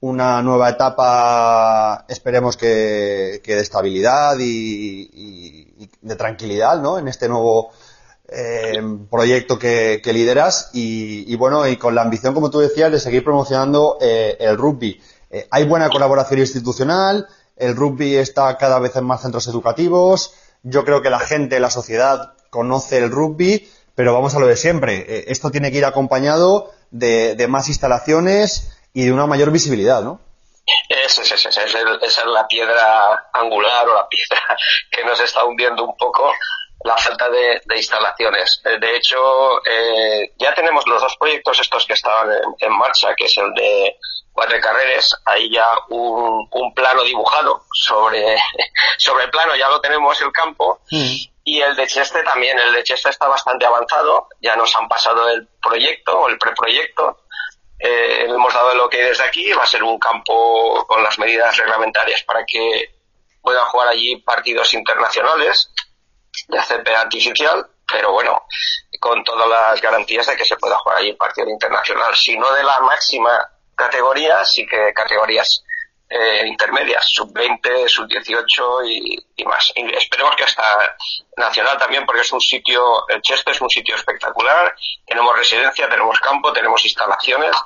[0.00, 6.98] una nueva etapa, esperemos que, de estabilidad y, y, de tranquilidad, ¿no?
[6.98, 7.72] En este nuevo
[8.28, 13.24] eh, proyecto que, lideras y, bueno, y con la ambición, como tú decías, de seguir
[13.24, 15.00] promocionando eh, el rugby.
[15.30, 20.84] Eh, hay buena colaboración institucional, el rugby está cada vez en más centros educativos, yo
[20.84, 25.04] creo que la gente, la sociedad conoce el rugby, pero vamos a lo de siempre.
[25.08, 30.02] Eh, esto tiene que ir acompañado de, de, más instalaciones y de una mayor visibilidad,
[30.02, 30.20] ¿no?
[30.88, 34.40] Esa es, es, es, esa es la piedra angular o la piedra
[34.90, 36.32] que nos está hundiendo un poco
[36.84, 38.60] la falta de, de instalaciones.
[38.64, 39.18] Eh, de hecho,
[39.64, 43.52] eh, ya tenemos los dos proyectos estos que estaban en, en, marcha, que es el
[43.54, 43.96] de
[44.32, 48.36] Cuatro Carreras, ahí ya un, un plano dibujado sobre,
[48.98, 51.14] sobre el plano, ya lo tenemos el campo, mm.
[51.44, 55.30] y el de Cheste también, el de Cheste está bastante avanzado, ya nos han pasado
[55.30, 57.24] el proyecto o el preproyecto,
[57.78, 61.56] eh, hemos dado el ok desde aquí, va a ser un campo con las medidas
[61.56, 62.94] reglamentarias para que
[63.40, 65.70] puedan jugar allí partidos internacionales
[66.48, 68.42] de CP artificial, pero bueno,
[69.00, 72.50] con todas las garantías de que se pueda jugar allí en partido internacional, si no
[72.52, 75.64] de la máxima categoría, sí que categorías
[76.08, 79.72] eh, intermedias, sub-20, sub-18 y, y, más.
[79.74, 80.96] Esperemos que hasta
[81.36, 84.74] nacional también, porque es un sitio, el Cheste es un sitio espectacular,
[85.06, 87.56] tenemos residencia, tenemos campo, tenemos instalaciones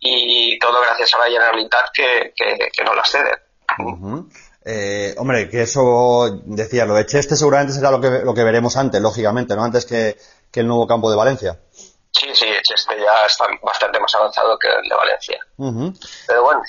[0.00, 3.42] y todo gracias a la Generalitat que, que, que nos las cede.
[4.64, 8.76] Eh, hombre, que eso decía, lo de Cheste seguramente será lo que, lo que veremos
[8.76, 9.64] antes, lógicamente, ¿no?
[9.64, 10.16] Antes que,
[10.50, 11.58] que el nuevo campo de Valencia.
[12.12, 15.38] Sí, sí, Cheste ya está bastante más avanzado que el de Valencia.
[15.56, 16.08] Uh -huh.
[16.26, 16.60] Pero bueno.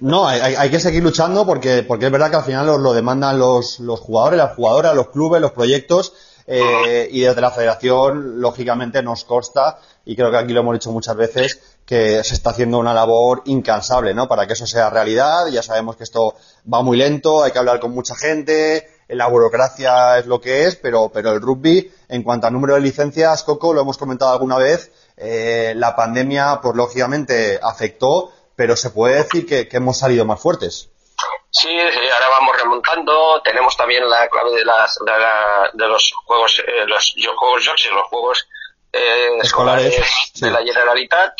[0.00, 2.94] No, hay, hay, que seguir luchando porque, porque es verdad que al final lo, lo
[2.94, 6.14] demandan los, los jugadores, las jugadoras, los clubes, los proyectos.
[6.50, 10.90] Eh, y desde la federación, lógicamente, nos consta, y creo que aquí lo hemos dicho
[10.90, 14.28] muchas veces, que se está haciendo una labor incansable, ¿no?
[14.28, 15.46] Para que eso sea realidad.
[15.46, 16.34] Ya sabemos que esto
[16.70, 20.76] va muy lento, hay que hablar con mucha gente, la burocracia es lo que es,
[20.76, 24.58] pero, pero el rugby, en cuanto a número de licencias, Coco, lo hemos comentado alguna
[24.58, 30.26] vez, eh, la pandemia, pues lógicamente afectó, pero se puede decir que, que hemos salido
[30.26, 30.90] más fuertes.
[31.50, 33.40] Sí, ahora vamos remontando.
[33.42, 37.64] Tenemos también la clave de, las, de, la, de los juegos, eh, los, los juegos
[37.64, 38.46] los juegos
[38.92, 40.44] eh, escolares, escolares sí.
[40.44, 41.32] de la Generalitat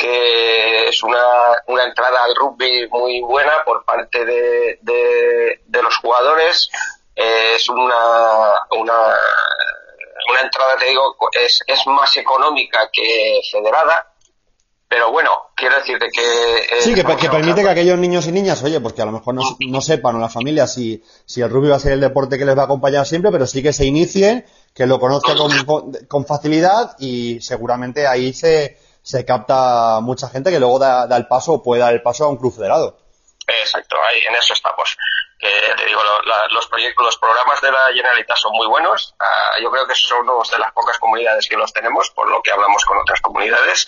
[0.00, 1.22] que es una,
[1.66, 6.70] una entrada al rugby muy buena por parte de, de, de los jugadores.
[7.14, 9.14] Eh, es una, una,
[10.30, 14.06] una entrada, te digo, es, es más económica que federada.
[14.88, 16.20] Pero bueno, quiero decirte que...
[16.20, 19.12] Eh, sí, que, que permite que aquellos niños y niñas, oye, pues que a lo
[19.12, 22.00] mejor no, no sepan o la familia si, si el rugby va a ser el
[22.00, 25.36] deporte que les va a acompañar siempre, pero sí que se inicien, que lo conozcan
[25.36, 28.78] con, con facilidad y seguramente ahí se,
[29.10, 32.24] se capta mucha gente que luego da, da, el paso o puede dar el paso
[32.24, 32.96] a un club federado.
[33.46, 34.96] Exacto, ahí en eso estamos.
[35.38, 36.00] que te digo,
[36.50, 39.14] los proyectos, los programas de la Generalitat son muy buenos.
[39.18, 42.52] Ah, yo creo que somos de las pocas comunidades que los tenemos, por lo que
[42.52, 43.86] hablamos con otras comunidades.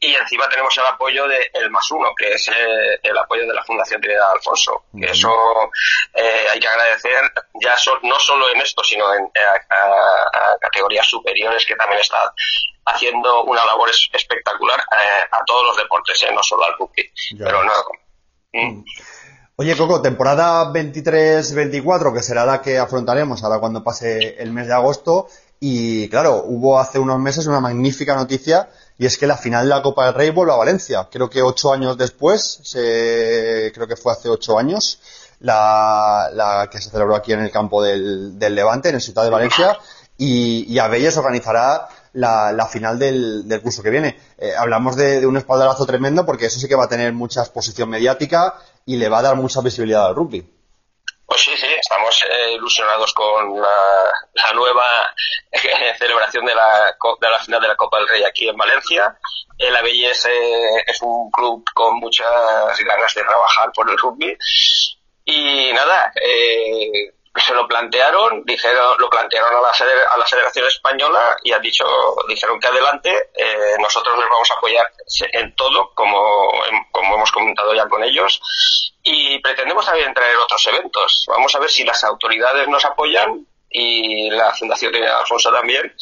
[0.00, 3.54] Y encima tenemos el apoyo de El Más Uno, que es eh, el apoyo de
[3.54, 4.84] la Fundación Trinidad Alfonso.
[4.98, 5.30] Que eso
[6.14, 7.22] eh, hay que agradecer
[7.60, 12.32] ya no solo en esto, sino en a, categorías superiores que también está
[12.84, 17.10] haciendo una labor espectacular eh, a todos los deportes, no solo al rugby.
[17.38, 17.72] Pero no.
[18.52, 18.84] Mm.
[19.56, 24.72] Oye, Coco, temporada 23-24, que será la que afrontaremos ahora cuando pase el mes de
[24.72, 25.28] agosto.
[25.60, 29.74] Y claro, hubo hace unos meses una magnífica noticia y es que la final de
[29.74, 31.08] la Copa del Rey vuelve a Valencia.
[31.10, 34.98] Creo que ocho años después, creo que fue hace ocho años,
[35.40, 39.78] la, que se celebró aquí en el campo del, Levante, en el Ciudad de Valencia.
[40.16, 44.18] Y, y Abelles organizará la, final del, curso que viene.
[44.38, 47.88] Eh, hablamos de, un espaldarazo tremendo porque eso sí que va a tener mucha exposición
[47.88, 48.54] mediática
[48.86, 50.48] y le va a dar mucha visibilidad al rugby.
[51.26, 55.14] Pues sí, sí, estamos eh, ilusionados con la, nueva
[55.52, 59.16] eh, celebración de la, de la final de la Copa del Rey aquí en Valencia.
[59.56, 60.26] El Abelles
[60.86, 62.26] es un club con muchas
[62.84, 64.36] ganas de trabajar por el rugby.
[65.24, 69.68] Y nada, eh, se lo plantearon, dijeron, lo plantearon a la,
[70.12, 71.86] a la Federación Española y han dicho,
[72.28, 74.86] dijeron que adelante, eh, nosotros les vamos a apoyar
[75.32, 76.52] en todo, como,
[76.90, 78.40] como hemos comentado ya con ellos,
[79.02, 81.24] y pretendemos también traer otros eventos.
[81.28, 85.94] Vamos a ver si las autoridades nos apoyan y la Fundación de Alfonso también.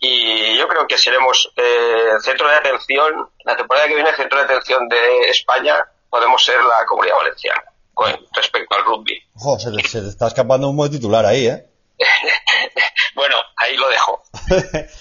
[0.00, 4.44] Y yo creo que seremos eh, centro de atención, la temporada que viene, centro de
[4.46, 5.76] atención de España,
[6.10, 9.22] podemos ser la Comunidad Valenciana con respecto al rugby.
[9.58, 11.66] se, te, está escapando un buen titular ahí, ¿eh?
[13.14, 14.22] bueno, ahí lo dejo.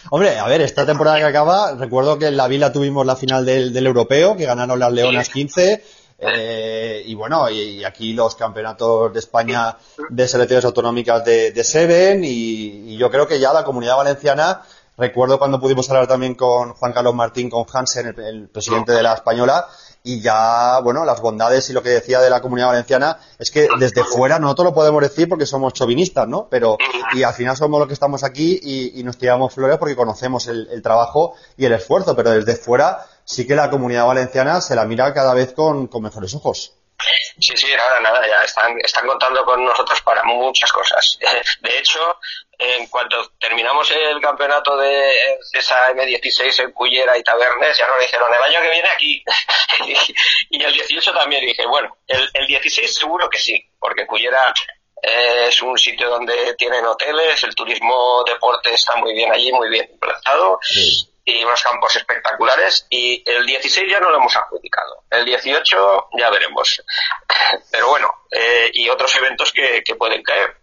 [0.12, 3.46] Hombre, a ver, esta temporada que acaba, recuerdo que en la Vila tuvimos la final
[3.46, 5.84] del, europeo, que ganaron las Leonas 15.
[6.24, 9.76] Eh, y bueno, y, aquí los campeonatos de España
[10.10, 12.24] de selecciones autonómicas de, Seven.
[12.24, 14.62] Y, yo creo que ya la comunidad valenciana,
[14.98, 19.14] recuerdo cuando pudimos hablar también con Juan Carlos Martín, con Hansen, el presidente de la
[19.14, 19.66] Española,
[20.04, 23.68] y ya, bueno, las bondades y lo que decía de la comunidad valenciana es que
[23.78, 26.48] desde fuera nosotros lo podemos decir porque somos chauvinistas, ¿no?
[26.50, 26.78] Pero,
[27.14, 30.82] y al final somos los que estamos aquí y, nos tiramos flores porque conocemos el,
[30.82, 35.14] trabajo y el esfuerzo, pero desde fuera sí que la comunidad valenciana se la mira
[35.14, 36.74] cada vez con, con mejores ojos.
[37.40, 41.18] Sí, sí, nada, nada, ya están, están contando con nosotros para muchas cosas.
[41.62, 42.00] De hecho,
[42.64, 45.14] en cuanto terminamos el campeonato de
[45.54, 49.24] esa M16 en Cullera y Tabernes, ya nos dijeron, el año que viene aquí.
[50.52, 54.54] y el 18 también dije, bueno, el, el 16 seguro que sí, porque Cullera
[55.02, 59.70] eh, es un sitio donde tienen hoteles, el turismo deporte está muy bien allí, muy
[59.70, 60.60] bien implantado.
[61.24, 62.86] Y unos campos espectaculares.
[62.90, 65.04] Y el 16 ya no lo hemos adjudicado.
[65.10, 66.84] El 18 ya veremos.
[67.72, 70.58] Pero bueno, eh, y otros eventos que, que pueden caer.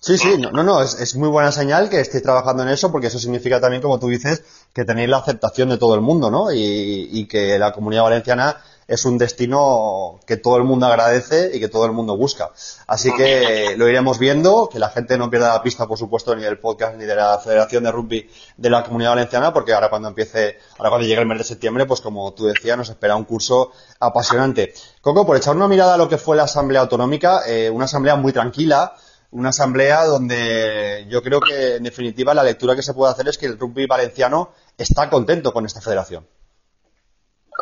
[0.00, 3.08] Sí, sí, no, no, es, es, muy buena señal que estéis trabajando en eso porque
[3.08, 6.52] eso significa también, como tú dices, que tenéis la aceptación de todo el mundo, ¿no?
[6.52, 11.58] Y, y, que la comunidad valenciana es un destino que todo el mundo agradece y
[11.60, 12.50] que todo el mundo busca.
[12.86, 16.42] Así que lo iremos viendo, que la gente no pierda la pista, por supuesto, ni
[16.42, 20.08] del podcast ni de la Federación de Rugby de la Comunidad Valenciana, porque ahora cuando
[20.08, 23.24] empiece, ahora cuando llegue el mes de septiembre, pues como tú decías, nos espera un
[23.24, 24.72] curso apasionante.
[25.02, 28.16] Coco, por echar una mirada a lo que fue la Asamblea Autonómica, eh, una asamblea
[28.16, 28.94] muy tranquila,
[29.30, 33.38] una asamblea donde yo creo que, en definitiva, la lectura que se puede hacer es
[33.38, 36.26] que el rugby valenciano está contento con esta federación.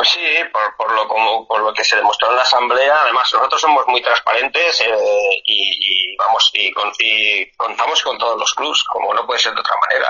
[0.05, 0.21] Sí,
[0.53, 2.99] por, por, lo, como, por lo que se demostró en la asamblea.
[3.03, 6.71] Además, nosotros somos muy transparentes eh, y, vamos y,
[7.57, 10.09] contamos con todos los clubs, como no puede ser de otra manera.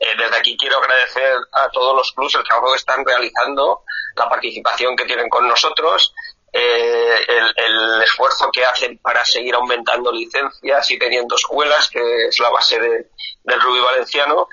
[0.00, 3.82] Eh, desde aquí quiero agradecer a todos los clubs el trabajo que están realizando,
[4.14, 6.14] la participación que tienen con nosotros
[6.56, 12.50] eh, el, esfuerzo que hacen para seguir aumentando licencias y teniendo escuelas, que es la
[12.50, 14.48] base del rugby valenciano.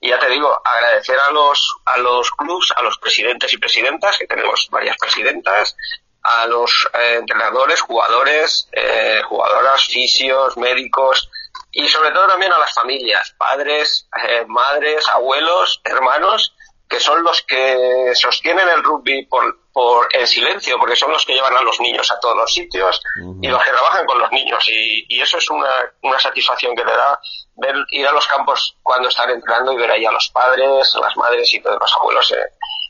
[0.00, 4.18] Y ya te digo, agradecer a los, a los clubs, a los presidentes y presidentas,
[4.18, 5.76] que tenemos varias presidentas,
[6.22, 11.30] a los eh, entrenadores, jugadores, eh, jugadoras, fisios, médicos,
[11.70, 14.08] y sobre todo también a las familias, padres,
[14.48, 16.54] madres, abuelos, hermanos,
[16.88, 21.34] que son los que sostienen el rugby por, por el silencio, porque son los que
[21.34, 23.02] llevan a los niños a todos los sitios
[23.42, 24.64] y los que trabajan con los niños.
[24.68, 25.70] Y, y eso es una,
[26.02, 27.20] una, satisfacción que te da
[27.56, 31.16] ver, ir a los campos cuando están entrando y ver ahí a los padres, las
[31.16, 32.46] madres y todos los abuelos eh,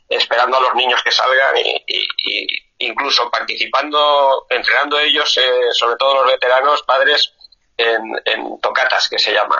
[0.08, 2.46] esperando a los niños que salgan y, y
[2.78, 7.32] incluso participando, entrenando ellos, eh, sobre todo los veteranos, padres,
[7.76, 9.56] en, tocatas, que se llama.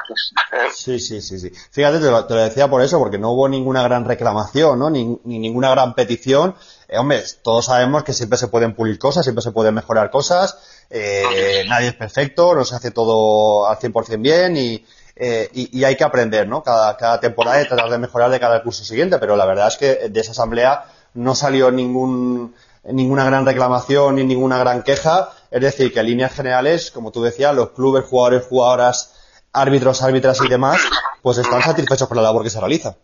[0.73, 1.53] Sí, sí, sí, sí.
[1.71, 4.91] Fíjate, te lo, decía por eso, porque no hubo ninguna gran reclamación, ¿no?
[4.91, 6.55] Ni, ninguna gran petición.
[6.89, 10.87] Eh, hombre, todos sabemos que siempre se pueden pulir cosas, siempre se pueden mejorar cosas.
[10.89, 14.87] Eh, nadie es perfecto, no se hace todo al 100% bien y,
[15.17, 16.63] eh, y, y, hay que aprender, ¿no?
[16.63, 19.77] Cada, cada temporada y tratar de mejorar de cada curso siguiente, pero la verdad es
[19.77, 22.55] que de esa asamblea no salió ningún,
[22.93, 25.31] ninguna gran reclamación ni ninguna gran queja.
[25.51, 29.15] Es decir, que en líneas generales, como tú decías, los clubes, jugadores, jugadoras,
[29.53, 30.81] árbitros, árbitras y demás,
[31.23, 32.97] pues están satisfechos con la labor que se realiza.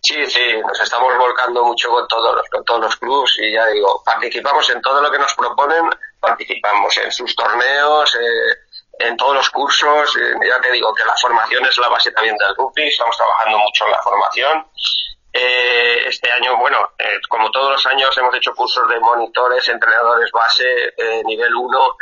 [0.00, 3.66] Sí, sí, nos estamos volcando mucho con todos los, con todos los clubes y ya
[3.68, 9.36] digo, participamos en todo lo que nos proponen, participamos en sus torneos, eh, en todos
[9.36, 12.88] los cursos, eh, ya te digo que la formación es la base también del rugby,
[12.88, 14.66] estamos trabajando mucho en la formación
[15.32, 20.30] eh, este año, bueno, eh, como todos los años hemos hecho cursos de monitores, entrenadores
[20.30, 20.64] base,
[20.96, 21.96] eh, nivel 1.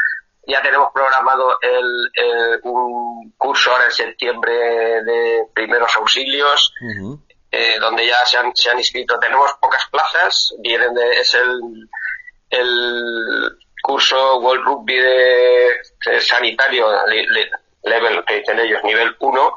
[0.48, 6.72] Ya tenemos programado el, un curso ahora en septiembre de primeros auxilios,
[7.80, 9.18] donde ya se han, se han inscrito.
[9.20, 11.88] Tenemos pocas plazas, vienen de, es el,
[12.48, 16.88] el curso World Rugby de, sanitario,
[17.84, 19.56] level que dicen ellos, nivel 1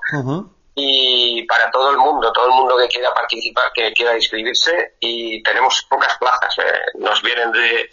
[0.75, 5.41] y para todo el mundo, todo el mundo que quiera participar, que quiera inscribirse y
[5.43, 6.57] tenemos pocas plazas.
[6.59, 6.97] Eh.
[6.99, 7.89] Nos vienen de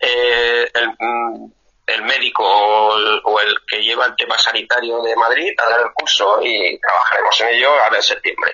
[0.00, 1.46] eh, mm,
[1.86, 6.40] el, médico o el, que lleva el tema sanitario de Madrid a dar el curso
[6.42, 8.52] y trabajaremos en ello ahora en septiembre.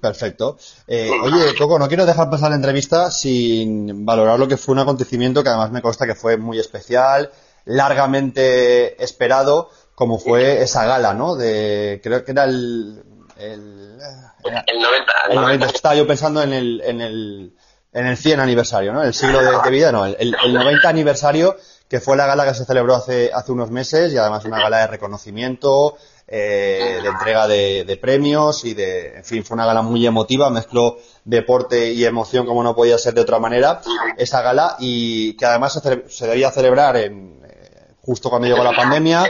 [0.00, 0.56] perfecto.
[0.86, 4.78] Eh, oye, Coco, no quiero dejar pasar la entrevista sin valorar lo que fue un
[4.78, 7.30] acontecimiento que además me consta que fue muy especial,
[7.66, 11.34] largamente esperado como fue esa gala, ¿no?
[11.34, 13.02] De, creo que era el...
[13.36, 13.98] El,
[14.68, 15.12] el 90.
[15.30, 15.66] El 90.
[15.66, 17.52] Estaba yo pensando en el, en el,
[17.92, 19.02] en el 100 aniversario, ¿no?
[19.02, 21.56] El siglo de, vida, no, el, el 90 aniversario,
[21.88, 24.78] que fue la gala que se celebró hace, hace unos meses y además una gala
[24.78, 25.96] de reconocimiento,
[26.28, 30.48] eh, de entrega de, de, premios y de, en fin, fue una gala muy emotiva,
[30.48, 33.80] mezcló deporte y emoción como no podía ser de otra manera,
[34.16, 37.37] esa gala y que además se, se debía celebrar en,
[38.02, 39.26] justo cuando llegó la pandemia.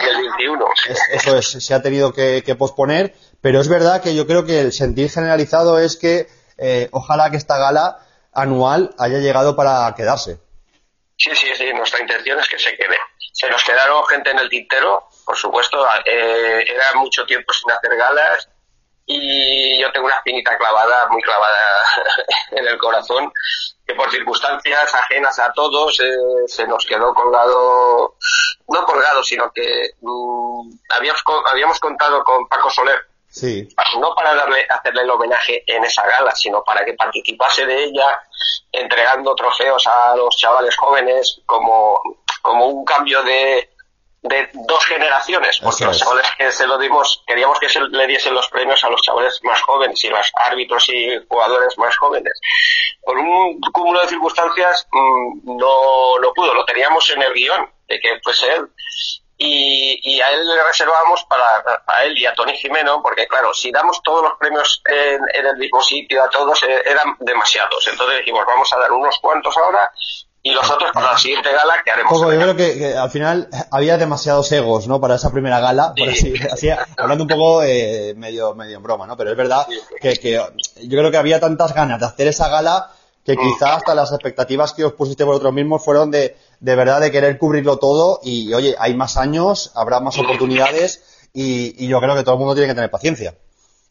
[1.12, 4.72] eso es, se ha tenido que, posponer, pero es verdad que yo creo que el
[4.72, 7.98] sentir generalizado es que eh, ojalá que esta gala
[8.32, 10.38] anual haya llegado para quedarse.
[11.16, 12.96] Sí, sí, sí, nuestra intención es que se quede.
[13.32, 17.96] Se nos quedaron gente en el tintero, por supuesto, eh, era mucho tiempo sin hacer
[17.96, 18.48] galas
[19.06, 21.58] y yo tengo una espinita clavada, muy clavada
[22.52, 23.32] en el corazón,
[23.88, 28.16] que por circunstancias ajenas a todos eh, se nos quedó colgado,
[28.68, 33.66] no colgado, sino que mm, habíamos, habíamos contado con Paco Soler, sí.
[33.98, 38.20] no para darle, hacerle el homenaje en esa gala, sino para que participase de ella,
[38.70, 41.98] entregando trofeos a los chavales jóvenes como,
[42.42, 43.70] como un cambio de,
[44.28, 48.34] de dos generaciones, porque los chavales que se lo dimos, queríamos que se le diesen
[48.34, 52.40] los premios a los chavales más jóvenes y los árbitros y jugadores más jóvenes.
[53.02, 57.98] Por un cúmulo de circunstancias mm, no, no pudo, lo teníamos en el guion de
[58.00, 58.68] que fuese él.
[59.40, 63.54] Y, y a él le reservamos para, a él y a Tony Jimeno, porque claro,
[63.54, 67.86] si damos todos los premios en, en el mismo sitio a todos, eh, eran demasiados.
[67.86, 69.92] Entonces dijimos, vamos a dar unos cuantos ahora
[70.48, 72.10] y los otros para la siguiente gala que haremos.
[72.10, 74.98] Poco, yo creo que, al final había demasiados egos, ¿no?
[74.98, 79.06] Para esa primera gala, por así, así, hablando un poco eh, medio, medio en broma,
[79.06, 79.14] ¿no?
[79.16, 79.66] Pero es verdad
[80.00, 82.90] que, que, yo creo que había tantas ganas de hacer esa gala
[83.26, 83.40] que mm.
[83.40, 87.36] quizá hasta las expectativas que os pusiste vosotros mismos fueron de, de verdad de querer
[87.36, 90.20] cubrirlo todo y, oye, hay más años, habrá más mm.
[90.20, 93.34] oportunidades y, y yo creo que todo el mundo tiene que tener paciencia.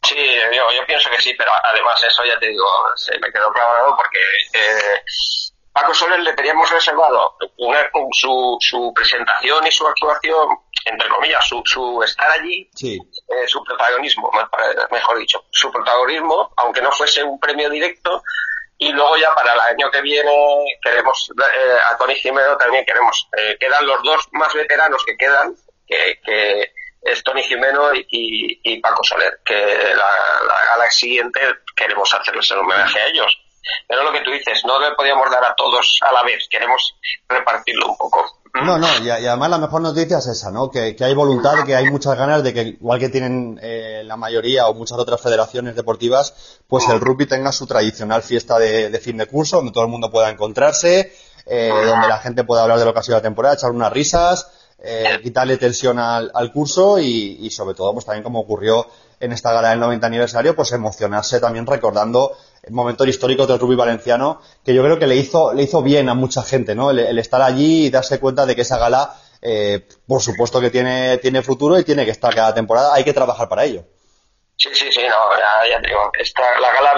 [0.03, 3.51] Sí, yo, yo pienso que sí, pero además eso ya te digo, se me quedó
[3.51, 4.19] claro porque
[4.53, 5.03] eh,
[5.79, 7.35] Paco Soler le teníamos reservado
[8.11, 14.31] su, su, presentación y su actuación, entre comillas, su, su estar allí, eh, su protagonismo,
[14.89, 18.23] mejor dicho, su protagonismo, aunque no fuese un premio directo,
[18.79, 23.27] y luego ya para el año que viene queremos eh, a Tony Jiménez también queremos
[23.35, 25.55] eh, quedan los dos más veteranos que quedan
[25.87, 28.05] que, que es Tony Jimeno y,
[28.61, 30.11] y, Paco Soler que la,
[30.45, 31.39] la gala siguiente
[31.75, 33.46] queremos hacerles el homenaje a ellos
[33.87, 36.95] pero lo que tú dices, no le podíamos dar a todos a la vez, queremos
[37.27, 38.25] repartirlo un poco.
[38.53, 40.69] No, no, y, además la mejor noticia es esa, ¿no?
[40.69, 44.67] Que, hay voluntad, que hay muchas ganas de que, igual que tienen eh, la mayoría
[44.67, 49.27] o muchas otras federaciones deportivas, pues el rugby tenga su tradicional fiesta de, fin de
[49.27, 51.13] curso, donde todo el mundo pueda encontrarse,
[51.45, 53.91] eh, donde la gente pueda hablar de lo que ha sido la temporada, echar unas
[53.91, 58.87] risas, eh, quitarle tensión al, curso y, y, sobre todo, pues también como ocurrió
[59.19, 62.37] en esta gala del 90 aniversario, pues emocionarse también recordando
[62.69, 66.13] momento histórico del rugby valenciano, que yo creo que le hizo, le hizo bien a
[66.13, 66.91] mucha gente, ¿no?
[66.91, 71.17] El, estar allí y darse cuenta de que esa gala eh, por supuesto que tiene,
[71.19, 73.83] tiene futuro y tiene que estar cada temporada, hay que trabajar para ello.
[74.57, 75.37] Sí, sí, sí, no,
[75.67, 76.95] ya, te digo, esta, la gala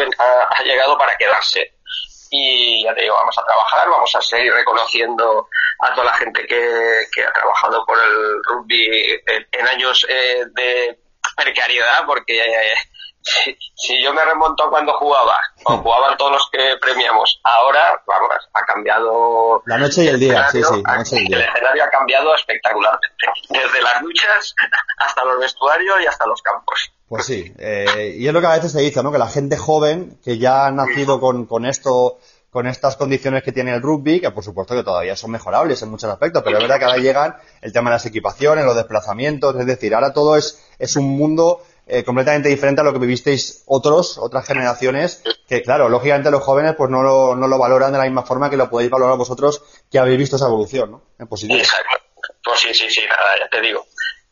[0.49, 1.73] ha, llegado para quedarse.
[2.31, 5.49] Y ya te digo, vamos a trabajar, vamos a seguir reconociendo
[5.79, 9.19] a toda la gente que, que ha trabajado por el rugby
[9.51, 10.99] en, años eh, de
[11.35, 12.41] precariedad, porque
[13.75, 18.61] si, yo me remonto cuando jugaba, o jugaban todos los que premiamos, ahora, vamos, ha
[18.65, 19.61] cambiado.
[19.65, 21.37] La noche y el día, sí, sí, la noche y el día.
[21.37, 23.07] El escenario ha cambiado espectacularmente.
[23.49, 24.55] Desde las luchas
[24.97, 26.91] hasta los vestuarios y hasta los campos.
[27.07, 29.11] Pues sí, eh, y es lo que a veces se dice, ¿no?
[29.11, 32.19] Que la gente joven, que ya ha nacido con, con esto,
[32.51, 35.89] con estas condiciones que tiene el rugby, que por supuesto que todavía son mejorables en
[35.89, 39.55] muchos aspectos, pero es verdad que ahora llegan el tema de las equipaciones, los desplazamientos,
[39.55, 43.63] es decir, ahora todo es, es un mundo eh, completamente diferente a lo que vivisteis
[43.65, 47.97] otros, otras generaciones, que claro, lógicamente los jóvenes pues no lo, no lo valoran de
[47.97, 51.03] la misma forma que lo podéis valorar vosotros que habéis visto esa evolución, ¿no?
[51.17, 51.59] En positivo.
[51.59, 51.97] Exacto.
[52.43, 53.85] Pues sí, sí, sí, nada, ya te digo.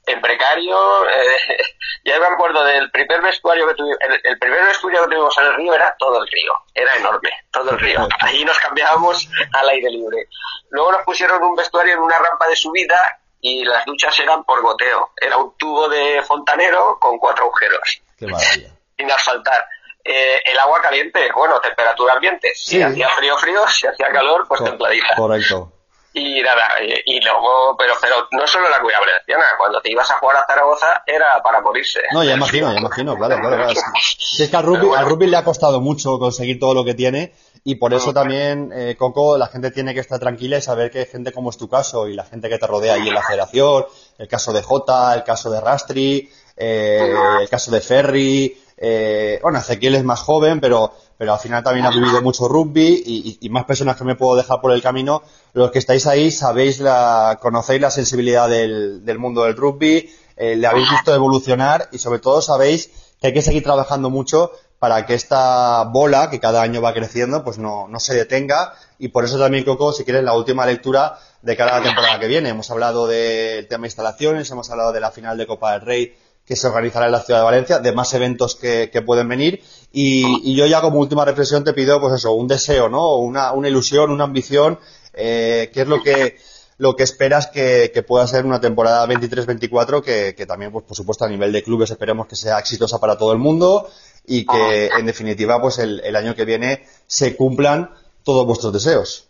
[0.05, 1.57] En precario, eh,
[2.05, 5.55] ya me acuerdo del primer vestuario que tuvimos, el, primer vestuario que tuvimos en el
[5.55, 8.07] río era todo el río, era enorme, todo el río.
[8.19, 10.29] Allí nos cambiábamos al aire libre.
[10.69, 14.61] Luego nos pusieron un vestuario en una rampa de subida y las duchas eran por
[14.61, 15.11] goteo.
[15.19, 18.01] Era un tubo de fontanero con cuatro agujeros.
[18.17, 18.69] Qué maravilla.
[18.97, 19.65] Sin asfaltar.
[20.03, 22.51] Eh, el agua caliente, bueno, temperatura ambiente.
[22.55, 25.15] Si hacía frío, frío, si hacía calor, pues templadita.
[25.15, 25.73] Correcto.
[26.13, 26.63] Y nada,
[27.05, 30.45] y, luego, pero, pero no solo la comunidad valenciana, cuando te ibas a jugar a
[30.47, 31.99] Zaragoza era para morirse.
[32.11, 33.55] No, ya imagino, ya imagino, claro, claro.
[33.55, 33.73] claro.
[34.17, 36.95] Si es que al rugby, al rugby le ha costado mucho conseguir todo lo que
[36.95, 37.33] tiene
[37.63, 41.05] y por eso también, eh, Coco, la gente tiene que estar tranquila y saber que
[41.05, 43.85] gente como es tu caso y la gente que te rodea ahí en la federación,
[44.17, 49.57] el caso de Jota, el caso de Rastri, eh, el caso de Ferry, eh, bueno,
[49.57, 53.65] Ezequiel es más joven, pero, pero al final también ha vivido mucho rugby y, más
[53.65, 55.23] personas que me puedo dejar por el camino.
[55.53, 60.55] Los que estáis ahí sabéis la, conocéis la sensibilidad del, del mundo del rugby, eh,
[60.55, 65.05] le habéis visto evolucionar y sobre todo sabéis que hay que seguir trabajando mucho para
[65.05, 68.73] que esta bola, que cada año va creciendo, pues no, no se detenga.
[68.99, 72.49] Y por eso también, Coco, si quieres, la última lectura de cada temporada que viene.
[72.49, 76.15] Hemos hablado del tema de instalaciones, hemos hablado de la final de Copa del Rey
[76.45, 79.61] que se organizará en la ciudad de Valencia, de más eventos que, que pueden venir.
[79.91, 83.17] Y, yo ya como última reflexión te pido, pues eso, un deseo, ¿no?
[83.17, 84.79] Una, una ilusión, una ambición,
[85.13, 86.37] eh, ¿qué es lo que,
[86.77, 90.95] lo que esperas que, que pueda ser una temporada 23-24 que, que también, pues por
[90.95, 93.89] supuesto, a nivel de clubes esperemos que sea exitosa para todo el mundo
[94.27, 99.29] y que en definitiva pues el, año que viene se cumplan todos vuestros deseos.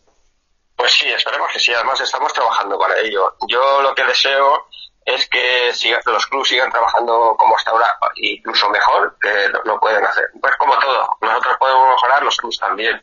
[0.75, 1.71] Pues sí, esperemos que sí.
[1.71, 3.35] Además estamos trabajando para ello.
[3.47, 4.65] Yo lo que deseo
[5.05, 5.71] es que
[6.05, 10.25] los clubes sigan trabajando como hasta ahora, incluso mejor, que lo, pueden hacer.
[10.41, 13.01] Pues como todo, nosotros podemos mejorar, los clubes también.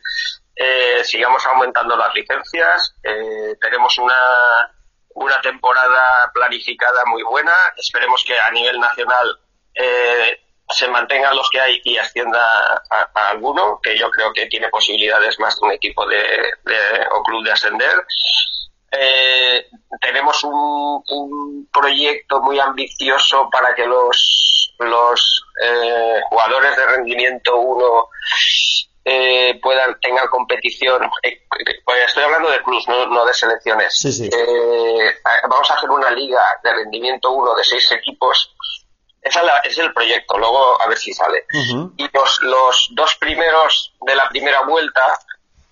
[0.55, 4.71] Eh, sigamos aumentando las licencias, eh, tenemos una,
[5.15, 9.39] una temporada planificada muy buena, esperemos que a nivel nacional
[9.73, 12.41] eh, se mantengan los que hay y ascienda
[12.89, 16.17] a, alguno, que yo creo que tiene posibilidades más de un equipo de,
[17.11, 18.05] o club de ascender.
[18.91, 19.67] Eh,
[20.01, 28.09] tenemos un, proyecto muy ambicioso para que los, los eh, jugadores de rendimiento 1
[29.03, 31.09] eh, puedan tengan competición.
[31.83, 34.01] Pues estoy hablando de clubs, no, de selecciones.
[35.49, 38.55] vamos a hacer una liga de rendimiento 1 de seis equipos
[39.25, 41.45] ese es el proyecto, luego a ver si sale.
[41.97, 45.19] Y los, los dos primeros de la primera vuelta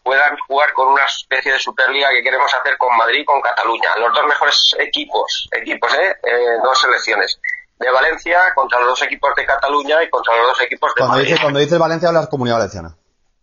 [0.01, 3.95] puedan jugar con una especie de Superliga que queremos hacer con Madrid y con Cataluña.
[3.97, 6.15] Los dos mejores equipos, equipos, ¿eh?
[6.23, 7.39] eh dos selecciones.
[7.79, 11.15] De Valencia contra los dos equipos de Cataluña y contra los dos equipos de cuando
[11.15, 11.29] Madrid.
[11.29, 12.95] Dice, cuando dices Valencia hablas Comunidad Valenciana.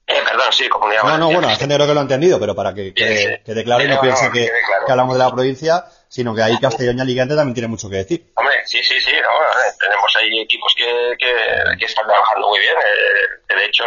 [0.07, 1.19] Eh, perdón, sí, Comunidad Valenciana.
[1.19, 3.85] No, no, bueno, la gente creo que lo ha entendido, pero para que quede, claro
[3.85, 4.51] y no, piense que,
[4.87, 8.03] que hablamos de la provincia sino que ahí Castellón y Alicante también tiene mucho que
[8.03, 8.33] decir.
[8.35, 9.29] Hombre, sí, sí, sí, no,
[9.79, 12.75] tenemos ahí equipos que, que, están trabajando muy bien.
[12.77, 13.85] Eh, de hecho,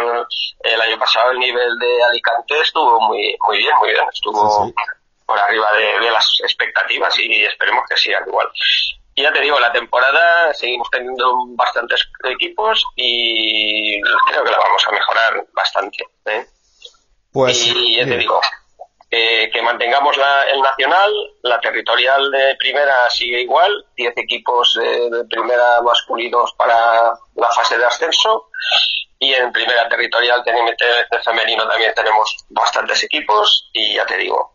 [0.60, 4.72] el año pasado el nivel de Alicante estuvo muy, muy bien, muy bien, estuvo
[5.26, 8.48] por arriba de, las expectativas y esperemos que siga igual.
[9.14, 14.86] Y ya te digo, la temporada seguimos teniendo bastantes equipos y creo que la vamos
[14.88, 16.04] a mejorar bastante.
[16.24, 16.46] ¿eh?
[17.32, 18.40] Pues, y ya te digo,
[19.52, 21.12] que mantengamos la, el nacional,
[21.42, 27.84] la territorial de primera sigue igual, 10 equipos de, primera masculinos para la fase de
[27.84, 28.48] ascenso
[29.18, 34.54] y en primera territorial de femenino también tenemos bastantes equipos y ya te digo,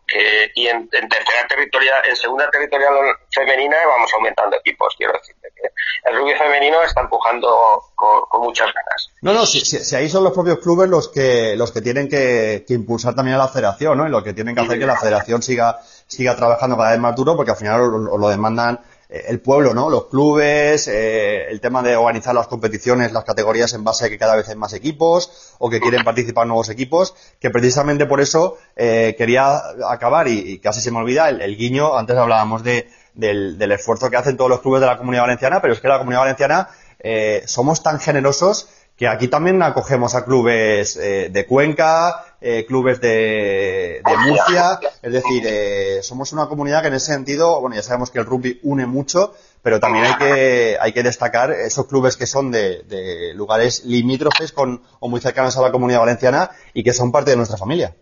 [0.54, 2.92] y en, tercera territorial, en segunda territorial
[3.32, 5.70] femenina vamos aumentando equipos, quiero decirte que
[6.08, 9.10] el rugby femenino está empujando con, muchas ganas.
[9.22, 12.64] No, no, si, si, ahí son los propios clubes los que los que tienen que,
[12.68, 14.06] impulsar también a la federación, ¿no?
[14.06, 17.14] Y lo que tienen que hacer que la federación siga siga trabajando cada vez más
[17.14, 18.80] duro porque al final lo demandan
[19.10, 19.90] el pueblo, ¿no?
[19.90, 24.18] Los clubes, eh, el tema de organizar las competiciones, las categorías en base a que
[24.18, 28.58] cada vez hay más equipos o que quieren participar nuevos equipos, que precisamente por eso
[28.76, 34.10] eh, quería acabar y, casi se me olvida el, guiño, antes hablábamos de, del, esfuerzo
[34.10, 36.68] que hacen todos los clubes de la Comunidad Valenciana, pero es que la Comunidad Valenciana
[37.00, 38.68] eh, somos tan generosos
[39.00, 45.42] que aquí también acogemos a clubes eh, de Cuenca, eh, clubes de, Murcia, es decir,
[45.46, 48.84] eh, somos una comunidad que en ese sentido, bueno, ya sabemos que el rugby une
[48.84, 53.86] mucho, pero también hay que, hay que destacar esos clubes que son de, de lugares
[53.86, 57.56] limítrofes con, o muy cercanos a la comunidad valenciana y que son parte de nuestra
[57.56, 57.96] familia.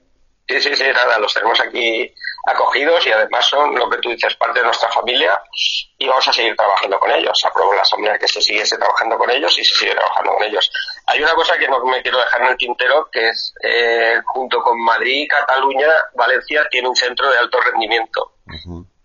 [0.49, 2.13] Sí, sí, sí, nada, los tenemos aquí
[2.49, 5.41] acogidos y además son lo que tú dices, parte de nuestra familia
[5.99, 7.45] y vamos a seguir trabajando con ellos.
[7.45, 10.71] Aprobó la asamblea que se siguiese trabajando con ellos y se sigue trabajando con ellos.
[11.07, 14.61] Hay una cosa que no me quiero dejar en el tintero, que es eh, junto
[14.63, 18.33] con Madrid, Cataluña, Valencia tiene un centro de alto rendimiento.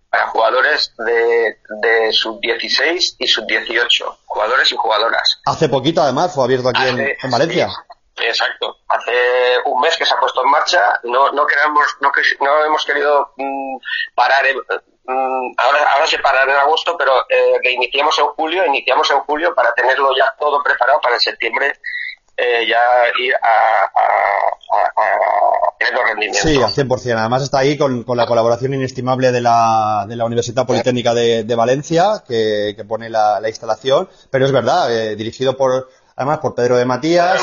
[0.09, 5.41] Para jugadores de, de sub-16 y sub-18, jugadores y jugadoras.
[5.45, 7.69] Hace poquito, además, fue abierto aquí en, Valencia.
[8.17, 8.77] Exacto.
[8.87, 10.99] Hace un mes que se ha puesto en marcha.
[11.03, 12.11] No, no queremos, no,
[12.41, 13.77] no hemos querido mm,
[14.15, 14.45] parar.
[15.05, 18.65] Mm, ahora, ahora se parará en agosto, pero eh, iniciamos en julio.
[18.65, 21.73] Iniciamos en julio para tenerlo ya todo preparado para en septiembre
[22.35, 22.79] eh, ya
[23.23, 24.31] ir a, a,
[25.91, 26.41] los rendimientos.
[26.41, 27.17] Sí, al 100%.
[27.19, 32.23] Además está ahí con, la colaboración inestimable de la, de la Universidad Politécnica de, Valencia,
[32.27, 34.09] que, que pone la, la, instalación.
[34.31, 37.41] Pero es verdad, eh, dirigido por además por Pedro de Matías,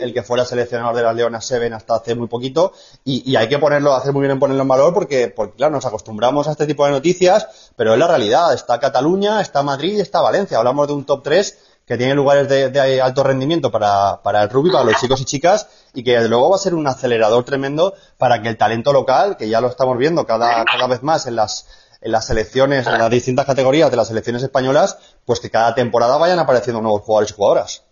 [0.00, 2.72] el, que fuera seleccionador de las Leonas Seven hasta hace muy poquito,
[3.04, 5.86] y, hay que ponerlo, hacer muy bien en ponerlo en valor porque, porque, claro, nos
[5.86, 10.20] acostumbramos a este tipo de noticias, pero es la realidad, está Cataluña, está Madrid, está
[10.20, 14.50] Valencia, hablamos de un top 3 que tiene lugares de, alto rendimiento para, para el
[14.50, 17.44] rugby, para los chicos y chicas, y que desde luego va a ser un acelerador
[17.44, 21.26] tremendo para que el talento local, que ya lo estamos viendo cada, cada vez más
[21.26, 21.66] en las,
[22.00, 26.16] en las selecciones, en las distintas categorías de las selecciones españolas, pues que cada temporada
[26.18, 27.82] vayan apareciendo nuevos jugadores y jugadoras.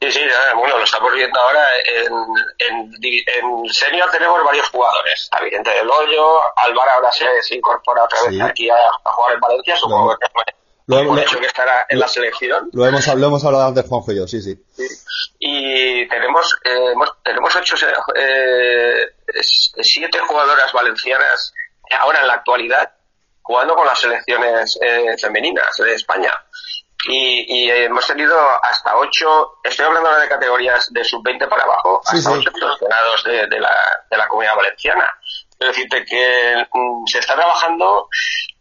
[0.00, 0.20] Sí, sí,
[0.56, 1.62] bueno, lo estamos viendo ahora.
[1.94, 2.14] En,
[2.58, 5.14] en, en senior tenemos varios jugadores.
[5.24, 9.76] Está Vicente del Hoyo, Álvaro ahora se, incorpora otra vez aquí a, jugar en Valencia,
[9.76, 10.26] supongo que
[10.86, 12.70] lo hemos, hecho que estará en la selección.
[12.72, 14.58] Lo hemos, lo hemos hablado antes Juanjo y yo, sí, sí.
[15.38, 17.76] Y tenemos, eh, tenemos ocho,
[18.16, 19.06] eh,
[19.82, 21.52] siete jugadoras valencianas
[21.98, 22.90] ahora en la actualidad
[23.42, 26.32] jugando con las selecciones eh, femeninas de España
[27.08, 32.30] y, y, hemos tenido hasta ocho, estoy hablando de categorías de sub-20 para abajo, hasta
[32.30, 33.74] ocho seleccionados de, de, la,
[34.10, 35.10] de la comunidad valenciana.
[35.58, 38.08] Es decirte que mm, se está trabajando,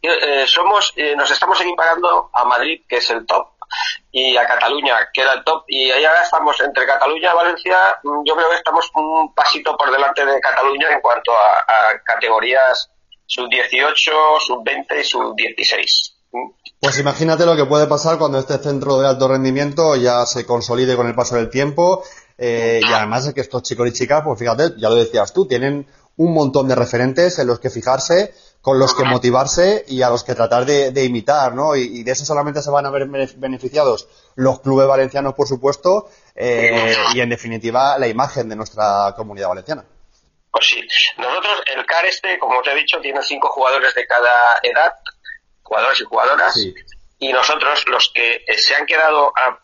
[0.02, 3.50] eh, somos, eh, nos estamos equiparando a Madrid, que es el top,
[4.12, 7.78] y a Cataluña, que era el top, y ahí ahora estamos entre Cataluña y Valencia,
[8.04, 12.00] mm, yo creo que estamos un pasito por delante de Cataluña en cuanto a, a
[12.06, 12.90] categorías
[13.26, 16.16] sub-18, sub-20 y sub-16.
[16.80, 20.96] Pues imagínate lo que puede pasar cuando este centro de alto rendimiento ya se consolide
[20.96, 22.04] con el paso del tiempo.
[22.38, 25.46] Eh, y además es que estos chicos y chicas, pues fíjate, ya lo decías tú,
[25.46, 30.10] tienen un montón de referentes en los que fijarse, con los que motivarse y a
[30.10, 31.76] los que tratar de, imitar, ¿no?
[31.76, 36.96] Y, de eso solamente se van a ver beneficiados los clubes valencianos, por supuesto, eh,
[37.14, 39.84] y en definitiva la imagen de nuestra comunidad valenciana.
[40.52, 40.82] Pues sí.
[41.18, 44.94] Nosotros, el CAR este, como te he dicho, tiene cinco jugadores de cada edad,
[45.70, 46.57] jugadores y jugadoras.
[47.20, 49.59] Y nosotros, los que se han quedado a,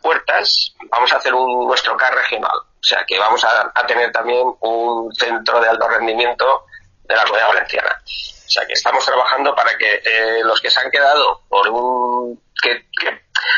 [0.00, 2.56] puertas, vamos a hacer un nuestro CAR regional.
[2.56, 6.64] O sea que vamos a, tener también un centro de alto rendimiento
[7.04, 8.02] de la comunidad valenciana.
[8.04, 12.42] O sea que estamos trabajando para que eh, los que se han quedado por un...
[12.62, 12.86] que,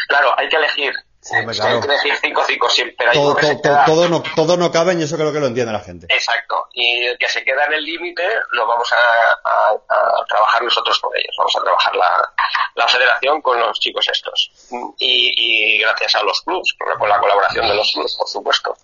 [0.09, 0.93] claro, hay que elegir
[3.87, 6.07] todo, no, todo no cabe y eso creo que lo entiende la gente.
[6.09, 6.69] Exacto.
[6.73, 8.23] Y el que se queda en el límite
[8.53, 11.35] lo vamos a, trabajar nosotros con ellos.
[11.39, 14.51] Vamos a trabajar la, federación con los chicos estos.
[14.99, 18.77] Y, gracias a los clubs, con la colaboración de los clubs, por supuesto.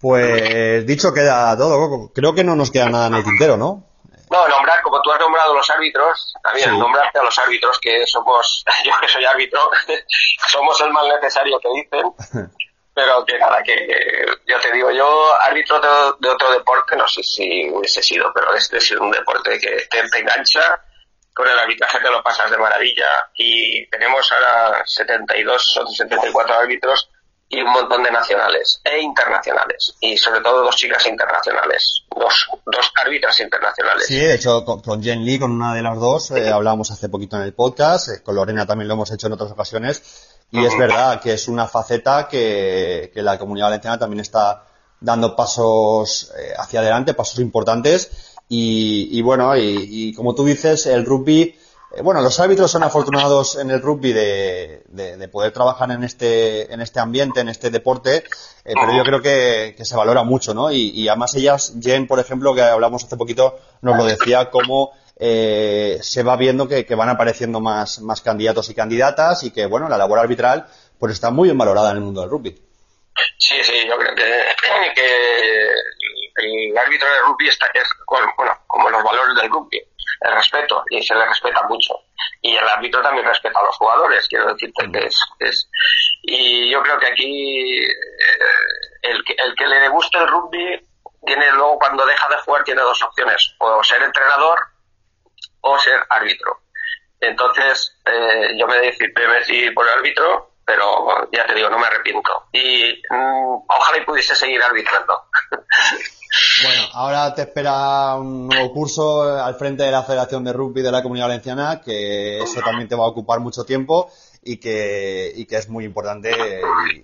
[0.00, 2.10] Pues dicho queda todo.
[2.12, 3.91] Creo que no nos queda nada en el tintero, ¿no?
[4.32, 8.64] No, nombrar, como tú has nombrado los árbitros, también nombrarte a los árbitros, que somos,
[8.84, 9.70] yo que soy árbitro,
[10.48, 12.50] somos el mal necesario que dicen,
[12.94, 15.78] pero que nada, que, yo te digo, yo árbitro
[16.18, 20.18] de, otro deporte, no sé si hubiese sido, pero este es un deporte que te,
[20.18, 20.82] engancha,
[21.34, 27.10] con el arbitraje te lo pasas de maravilla y tenemos ahora 72 o 74 árbitros
[27.52, 29.94] y un montón de nacionales e internacionales.
[30.00, 34.06] Y sobre todo dos chicas internacionales, dos, dos árbitras internacionales.
[34.06, 37.36] Sí, de hecho, con, Jen Lee, con una de las dos, eh, hablamos hace poquito
[37.36, 40.76] en el podcast, eh, con Lorena también lo hemos hecho en otras ocasiones, y es
[40.78, 44.64] verdad que es una faceta que, que la comunidad valenciana también está
[44.98, 50.86] dando pasos eh, hacia adelante, pasos importantes, y, y bueno, y, y como tú dices,
[50.86, 51.54] el rugby
[52.02, 56.80] bueno, los árbitros son afortunados en el rugby de, de, poder trabajar en este, en
[56.80, 58.24] este ambiente, en este deporte,
[58.64, 60.72] eh, pero yo creo que, se valora mucho, ¿no?
[60.72, 64.92] Y, y, además ellas, Jen, por ejemplo, que hablamos hace poquito, nos lo decía, cómo
[65.16, 69.66] eh, se va viendo que, que, van apareciendo más, más candidatos y candidatas y que,
[69.66, 70.66] bueno, la labor arbitral
[70.98, 72.50] pues está muy bien valorada en el mundo del rugby.
[73.38, 74.22] Sí, sí, yo creo que,
[74.94, 75.68] que
[76.36, 79.78] el árbitro del rugby está, es, bueno, como los valores del rugby
[80.24, 81.94] el respeto y se le respeta mucho.
[82.40, 85.06] Y el árbitro también respeta a los jugadores, quiero decirte que
[85.40, 85.68] es,
[86.22, 87.88] y yo creo que aquí eh,
[89.02, 90.88] el, que, el que le guste el rugby
[91.24, 94.58] tiene luego cuando deja de jugar tiene dos opciones, o ser entrenador
[95.60, 96.60] o ser árbitro.
[97.20, 102.44] Entonces eh, yo me decidí por el árbitro pero ya te digo, no me arrepiento.
[102.52, 105.24] Y mm, ojalá y pudiese seguir arbitrando.
[106.64, 110.90] Bueno, ahora te espera un nuevo curso al frente de la Federación de Rugby de
[110.90, 114.10] la Comunidad Valenciana, que eso también te va a ocupar mucho tiempo
[114.42, 116.32] y que, y que es muy importante.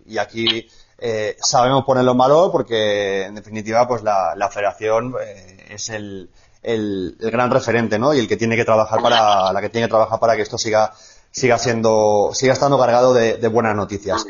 [0.06, 0.66] Y, aquí
[0.98, 6.30] eh, sabemos ponerlo en valor porque, en definitiva, pues la, la Federación eh, es el,
[6.62, 8.14] el, el, gran referente, ¿no?
[8.14, 10.56] Y el que tiene que trabajar para, la que tiene que trabajar para que esto
[10.56, 10.92] siga
[11.30, 14.24] siga siendo, siga estando cargado de buenas noticias.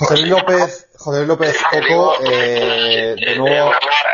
[0.00, 3.70] José Luis López, José López Coco, eh, de nuevo.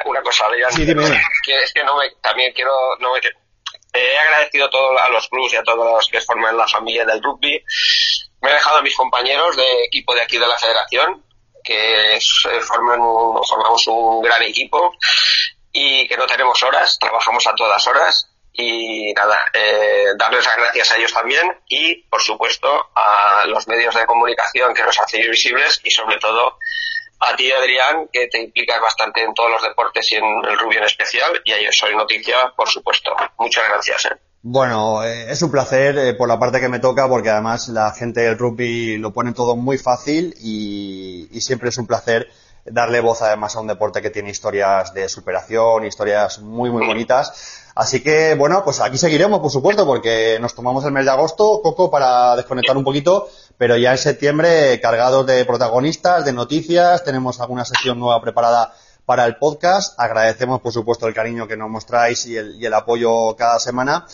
[0.07, 1.05] Una, cosa, Adrián, sí, dime.
[1.45, 3.21] Que es que no me, también quiero, no me,
[3.93, 7.23] he agradecido todo a los clubs y a todos los que forman la familia del
[7.23, 7.63] rugby.
[8.43, 11.25] Me he dejado a mis compañeros de equipo de aquí de la federación,
[11.63, 12.19] que
[12.63, 12.99] forman
[13.49, 14.93] formamos un gran equipo
[15.73, 20.93] y que no tenemos horas, trabajamos a todas horas y nada, eh, darles las gracias
[20.93, 25.81] a ellos también y, por supuesto, a los medios de comunicación que nos hacen visibles
[25.85, 26.59] y, sobre todo,
[27.21, 30.77] a ti, Adrián, que te implicas bastante en todos los deportes y en el rugby
[30.77, 33.15] en especial, y a ellos soy noticia, por supuesto.
[33.39, 34.07] Muchas gracias.
[34.07, 34.17] ¿eh?
[34.43, 37.93] Bueno, eh, es un placer eh, por la parte que me toca, porque además la
[37.93, 42.31] gente del rugby lo pone todo muy fácil y, y siempre es un placer
[42.65, 47.66] darle voz además a un deporte que tiene historias de superación, historias muy, muy bonitas.
[47.77, 51.61] Así que, bueno, pues aquí seguiremos, por supuesto, porque nos tomamos el mes de agosto,
[51.63, 57.39] Coco, para desconectar un poquito, pero ya en septiembre cargados de protagonistas, de noticias, tenemos
[57.39, 58.73] alguna sesión nueva preparada
[59.05, 60.01] para el podcast.
[60.01, 64.07] Agradecemos, por supuesto, el cariño que nos mostráis y el, y el apoyo cada semana.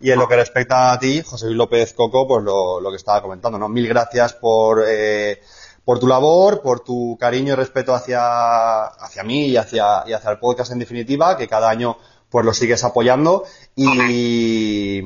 [0.00, 3.20] Y en lo que respecta a ti, José Luis López Coco, pues lo, que estaba
[3.20, 3.68] comentando, ¿no?
[3.68, 5.42] Mil gracias por, eh,
[5.84, 10.30] por tu labor, por tu cariño y respeto hacia, hacia mí y hacia, y hacia
[10.30, 11.98] el podcast en definitiva, que cada año
[12.30, 14.98] pues lo sigues apoyando y,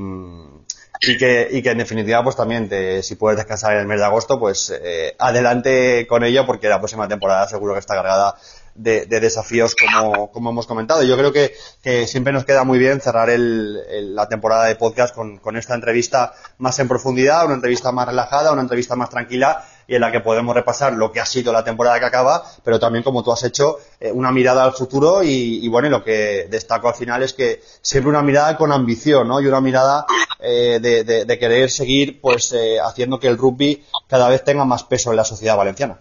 [1.01, 3.99] y que, y que en definitiva pues también te, si puedes descansar en el mes
[3.99, 8.35] de agosto pues eh, adelante con ello porque la próxima temporada seguro que está cargada
[8.75, 11.01] de, de desafíos como, como hemos comentado.
[11.03, 14.75] Yo creo que, que siempre nos queda muy bien cerrar el, el, la temporada de
[14.75, 19.09] podcast con, con esta entrevista más en profundidad, una entrevista más relajada, una entrevista más
[19.09, 22.43] tranquila y en la que podemos repasar lo que ha sido la temporada que acaba,
[22.63, 26.03] pero también como tú has hecho eh, una mirada al futuro y, y, bueno, lo
[26.03, 29.39] que destaco al final es que siempre una mirada con ambición, ¿no?
[29.41, 30.05] Y una mirada
[30.39, 34.65] eh, de, de, de, querer seguir pues eh, haciendo que el rugby cada vez tenga
[34.65, 35.99] más peso en la sociedad valenciana.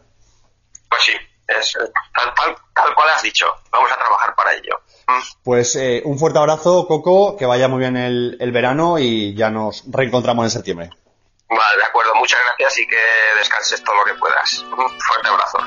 [0.89, 1.13] Pues sí,
[1.47, 1.73] es
[2.15, 4.81] tal, tal, tal cual has dicho, vamos a trabajar para ello.
[5.09, 5.43] Mm.
[5.43, 9.51] Pues eh, un fuerte abrazo, Coco, que vaya muy bien el, el verano y ya
[9.51, 10.91] nos reencontramos en septiembre.
[11.49, 12.15] Vale, de acuerdo.
[12.15, 13.01] Muchas gracias y que
[13.37, 14.59] descanses todo lo que puedas.
[14.61, 15.59] Un fuerte abrazo.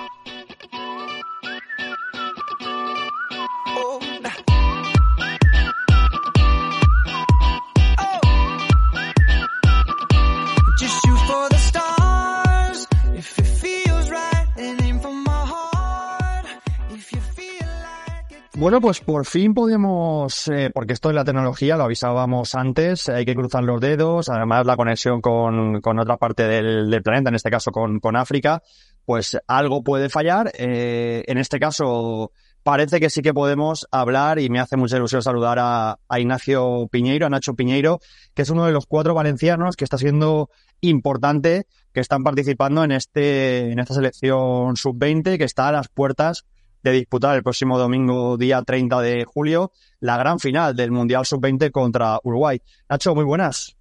[18.60, 23.24] Bueno, pues por fin podemos, eh, porque esto es la tecnología, lo avisábamos antes, hay
[23.24, 27.36] que cruzar los dedos, además la conexión con, con otra parte del, del, planeta, en
[27.36, 28.64] este caso con, con África,
[29.05, 30.51] pues algo puede fallar.
[30.58, 32.32] Eh, en este caso
[32.64, 36.88] parece que sí que podemos hablar y me hace mucha ilusión saludar a, a Ignacio
[36.89, 37.99] Piñeiro, a Nacho Piñeiro,
[38.34, 40.49] que es uno de los cuatro valencianos que está siendo
[40.82, 46.43] importante, que están participando en este, en esta selección sub-20, que está a las puertas
[46.84, 51.71] de disputar el próximo domingo, día 30 de julio, la gran final del Mundial Sub-20
[51.71, 52.61] contra Uruguay.
[52.89, 53.75] Nacho, muy buenas.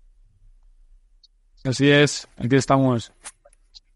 [1.64, 3.12] Así es, aquí estamos.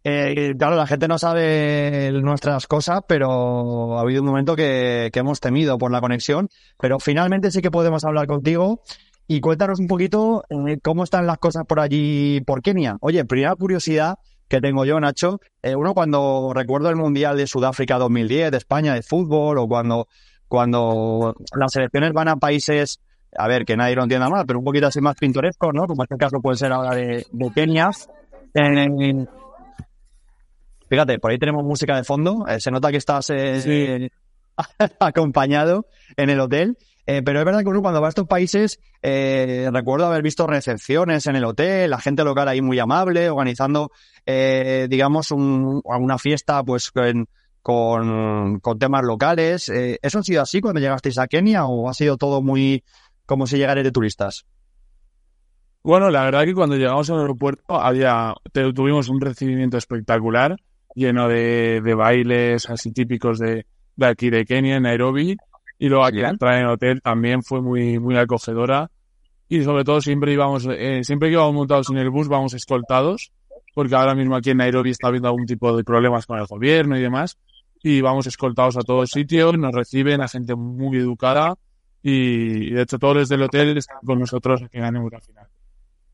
[0.02, 5.20] Eh, claro, la gente no sabe nuestras cosas, pero ha habido un momento que, que,
[5.20, 6.48] hemos temido por la conexión.
[6.80, 8.80] Pero finalmente sí que podemos hablar contigo
[9.30, 12.96] y cuéntanos un poquito eh, cómo están las cosas por allí, por Kenia.
[13.00, 14.18] Oye, primera curiosidad
[14.50, 15.40] que tengo yo, Nacho.
[15.62, 20.08] Eh, uno cuando recuerdo el Mundial de Sudáfrica 2010, de España, de fútbol, o cuando,
[20.48, 23.00] cuando las selecciones van a países,
[23.38, 25.86] a ver, que nadie lo entienda mal, pero un poquito así más pintoresco, ¿no?
[25.86, 27.90] Como este caso puede ser ahora de, de Kenia.
[28.52, 29.28] En,
[30.88, 32.44] Fíjate, por ahí tenemos música de fondo.
[32.48, 34.10] Eh, se nota que estás eh,
[34.98, 35.86] acompañado
[36.16, 36.76] en el hotel.
[37.06, 41.26] Eh, pero es verdad que uno cuando va a estos países, recuerdo haber visto recepciones
[41.26, 43.90] en el hotel, la gente local ahí muy amable, organizando,
[44.26, 47.26] digamos, una fiesta pues con,
[48.78, 49.68] temas locales.
[49.68, 52.84] ¿Eso ha sido así cuando llegasteis a Kenia o ha sido todo muy
[53.26, 54.44] como si llegarais de turistas?
[55.82, 60.56] Bueno, la verdad que cuando llegamos al aeropuerto había tuvimos un recibimiento espectacular
[60.94, 63.66] lleno de, bailes así típicos de,
[64.00, 65.36] aquí de Kenia, Nairobi.
[65.80, 68.90] Y luego aquí entrar en el hotel también fue muy, muy acogedora.
[69.48, 73.32] Y sobre todo siempre íbamos, eh, siempre que íbamos montados en el bus vamos escoltados,
[73.74, 76.98] porque ahora mismo aquí en Nairobi está habiendo algún tipo de problemas con el gobierno
[76.98, 77.38] y demás.
[77.82, 81.54] Y vamos escoltados a todos sitios, nos reciben a gente muy educada
[82.02, 85.48] y, de hecho todos desde el hotel están con nosotros aquí en la final.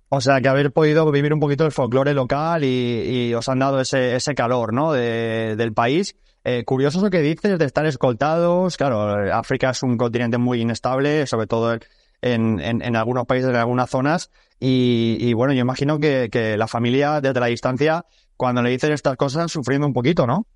[0.08, 3.80] O sea, que haber podido vivir un poquito el folclore local y, os han dado
[3.80, 4.92] ese, ese calor, ¿no?
[4.92, 6.16] De, del país.
[6.44, 8.76] Eh, curioso eso que dices de estar escoltados.
[8.76, 11.76] Claro, África es un continente muy inestable, sobre todo
[12.22, 14.30] en, en, en algunos países, en algunas zonas.
[14.60, 18.04] Y, y bueno, yo imagino que, que, la familia, desde la distancia,
[18.36, 20.46] cuando le dicen estas cosas, sufriendo un poquito, ¿no?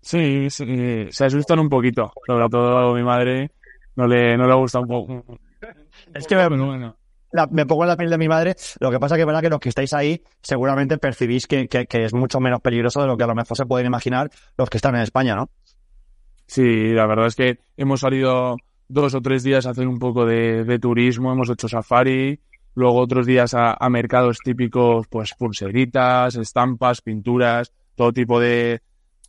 [0.00, 2.12] Sí, sí se asustan un poquito.
[2.26, 3.52] Sobre todo a mi madre
[3.94, 5.38] no le, no le gusta un poco.
[6.14, 6.96] Es que, bueno,
[7.50, 8.56] me pongo en la piel de mi madre.
[8.80, 12.14] Lo que pasa que es verdad que los que estáis ahí seguramente percibís que, es
[12.14, 14.94] mucho menos peligroso de lo que a lo mejor se pueden imaginar los que están
[14.96, 15.50] en España, ¿no?
[16.46, 18.56] Sí, la verdad es que hemos salido
[18.88, 22.40] dos o tres días a hacer un poco de, turismo, hemos hecho safari,
[22.74, 28.80] luego otros días a, mercados típicos, pues pulseritas, estampas, pinturas, todo tipo de,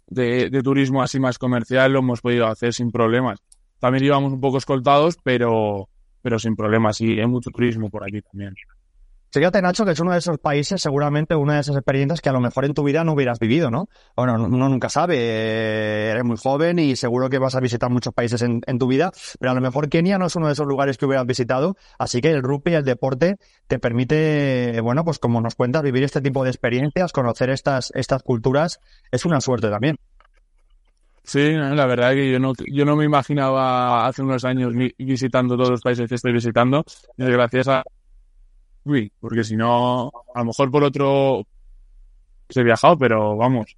[0.07, 3.39] de, turismo así más comercial lo hemos podido hacer sin problemas.
[3.79, 5.89] También íbamos un poco escoltados, pero,
[6.27, 6.99] pero sin problemas.
[6.99, 8.53] Y hay mucho turismo por aquí también.
[9.31, 12.33] Fíjate, Nacho, que es uno de esos países, seguramente una de esas experiencias que a
[12.33, 13.87] lo mejor en tu vida no hubieras vivido, ¿no?
[14.13, 18.13] Bueno, uno nunca sabe, eh, eres muy joven y seguro que vas a visitar muchos
[18.13, 20.97] países en, tu vida, pero a lo mejor Kenia no es uno de esos lugares
[20.97, 25.55] que hubieras visitado, así que el rugby el deporte te permite, bueno, pues como nos
[25.55, 29.97] cuentas, vivir este tipo de experiencias, conocer estas, estas culturas, es una suerte también.
[31.27, 35.71] Sí, la verdad que yo no, yo no me imaginaba hace unos años visitando todos
[35.71, 36.85] los países que estoy visitando,
[37.17, 37.83] gracias a
[38.85, 41.45] Uy, porque si no, a lo mejor por otro
[42.55, 43.75] he viajado, pero vamos.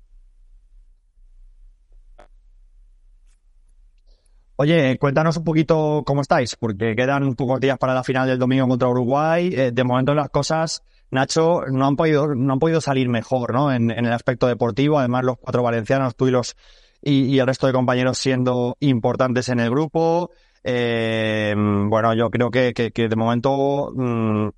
[4.57, 8.67] Oye, cuéntanos un poquito cómo estáis, porque quedan pocos días para la final del domingo
[8.67, 9.49] contra Uruguay.
[9.51, 13.71] Eh, de momento las cosas, Nacho, no han podido, no han podido salir mejor, ¿no?
[13.71, 14.99] En, en el aspecto deportivo.
[14.99, 16.55] Además, los cuatro valencianos, tú y los
[17.01, 20.31] y, el resto de compañeros siendo importantes en el grupo.
[20.63, 24.49] Eh, bueno, yo creo que, que, de momento mm,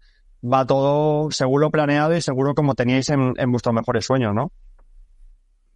[0.51, 4.51] va todo seguro planeado y seguro como teníais en, vuestros mejores sueños, ¿no?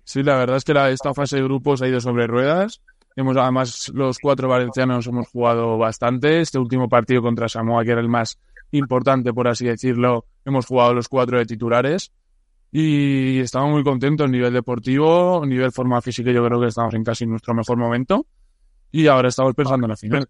[0.04, 2.82] Sí, la verdad es que la, esta fase de grupos ha ido sobre ruedas.
[3.16, 6.42] Hemos, además, los cuatro valencianos hemos jugado bastante.
[6.42, 8.38] Este último partido contra Samoa, que era el más
[8.72, 12.12] importante, por así decirlo, hemos jugado los cuatro de titulares.
[12.78, 16.94] Y estamos muy contentos a nivel deportivo, a nivel forma física, yo creo que estamos
[16.94, 18.26] en casi nuestro mejor momento.
[18.92, 20.28] Y ahora estamos pensando en la final.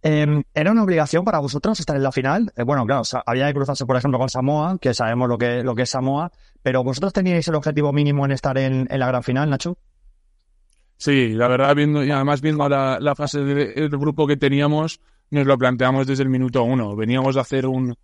[0.00, 2.50] Em, ¿Era una obligación para vosotros estar en la final?
[2.56, 5.74] Eh, bueno, claro, había que cruzarse, por ejemplo, con Samoa, que sabemos lo que, lo
[5.74, 6.32] que es Samoa,
[6.62, 9.76] pero ¿vosotros teníais el objetivo mínimo en estar en, la gran final, Nacho?
[10.96, 14.98] Sí, la verdad, viendo, y además viendo la, la fase del grupo que teníamos,
[15.28, 16.96] nos lo planteamos desde el minuto uno.
[16.96, 17.94] Veníamos a hacer un,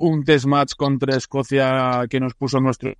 [0.00, 2.92] un test match contra Escocia que nos puso nuestro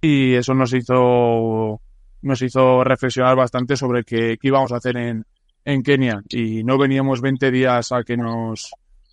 [0.00, 1.80] y eso nos hizo
[2.20, 5.24] nos hizo reflexionar bastante sobre qué, qué íbamos a hacer en,
[5.64, 8.70] en Kenia y no veníamos 20 días a que nos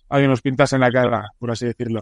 [0.08, 2.00] a que nos pintasen la cara, por así decirlo.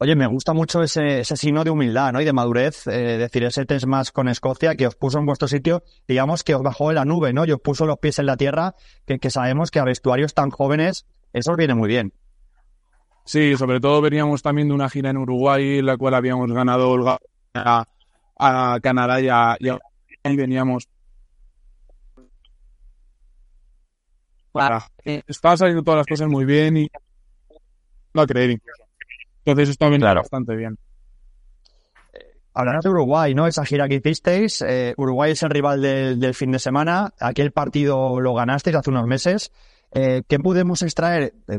[0.00, 2.20] Oye, me gusta mucho ese, ese signo de humildad ¿no?
[2.20, 5.48] y de madurez, eh, decir, ese test match con Escocia que os puso en vuestro
[5.48, 7.44] sitio, digamos que os bajó en la nube, ¿no?
[7.44, 8.76] Y os puso los pies en la tierra,
[9.06, 12.12] que, que sabemos que a vestuarios tan jóvenes eso os viene muy bien.
[13.28, 17.20] Sí, sobre todo veníamos también de una gira en Uruguay, en la cual habíamos ganado
[17.52, 17.84] a,
[18.38, 20.88] a Canadá y, a, y, veníamos.
[24.50, 26.88] Para, estaban saliendo todas las cosas muy bien y
[28.14, 28.84] no creer incluso.
[29.44, 30.78] Entonces esto ha venido bastante bien.
[32.54, 33.46] Hablarás de Uruguay, ¿no?
[33.46, 34.62] Esa gira que hicisteis.
[34.62, 37.12] Eh, Uruguay es el rival del, del, fin de semana.
[37.20, 39.52] Aquel partido lo ganasteis hace unos meses.
[39.92, 41.34] Eh, ¿Qué podemos extraer?
[41.46, 41.58] Eh,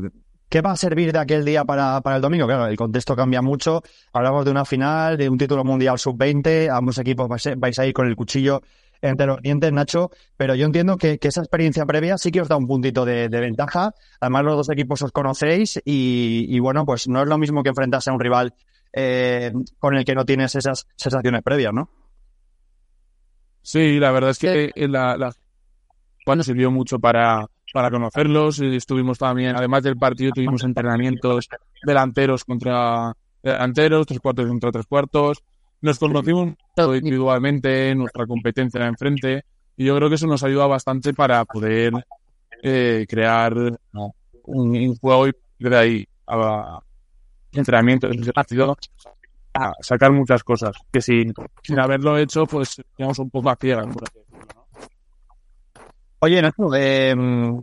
[0.50, 2.44] ¿Qué va a servir de aquel día para, para el domingo?
[2.44, 3.84] Claro, el contexto cambia mucho.
[4.12, 6.68] Hablamos de una final, de un título mundial sub-20.
[6.76, 8.60] Ambos equipos vais, vais a ir con el cuchillo
[9.00, 12.48] entre los dientes, Nacho, pero yo entiendo que, que, esa experiencia previa sí que os
[12.48, 13.94] da un puntito de, de ventaja.
[14.20, 17.68] Además, los dos equipos os conocéis y, y, bueno, pues no es lo mismo que
[17.68, 18.52] enfrentarse a un rival
[18.92, 21.88] eh, con el que no tienes esas sensaciones previas, ¿no?
[23.62, 25.32] Sí, la verdad es que la, la
[26.26, 28.60] bueno, sirvió mucho para, para conocerlos.
[28.60, 31.48] Estuvimos también, además del partido, tuvimos entrenamientos
[31.84, 33.12] delanteros contra
[33.42, 35.42] delanteros, tres cuartos contra tres cuartos.
[35.80, 39.44] Nos conocimos individualmente, nuestra competencia enfrente,
[39.76, 41.92] y yo creo que eso nos ayuda bastante para poder
[42.62, 43.54] eh, crear
[44.44, 46.80] un, juego y de ahí a,
[47.52, 48.76] ese partido
[49.54, 53.86] a sacar muchas cosas que sin, sin haberlo hecho pues digamos un poco a ciegas.
[56.22, 57.14] Oye, Nacho, eh,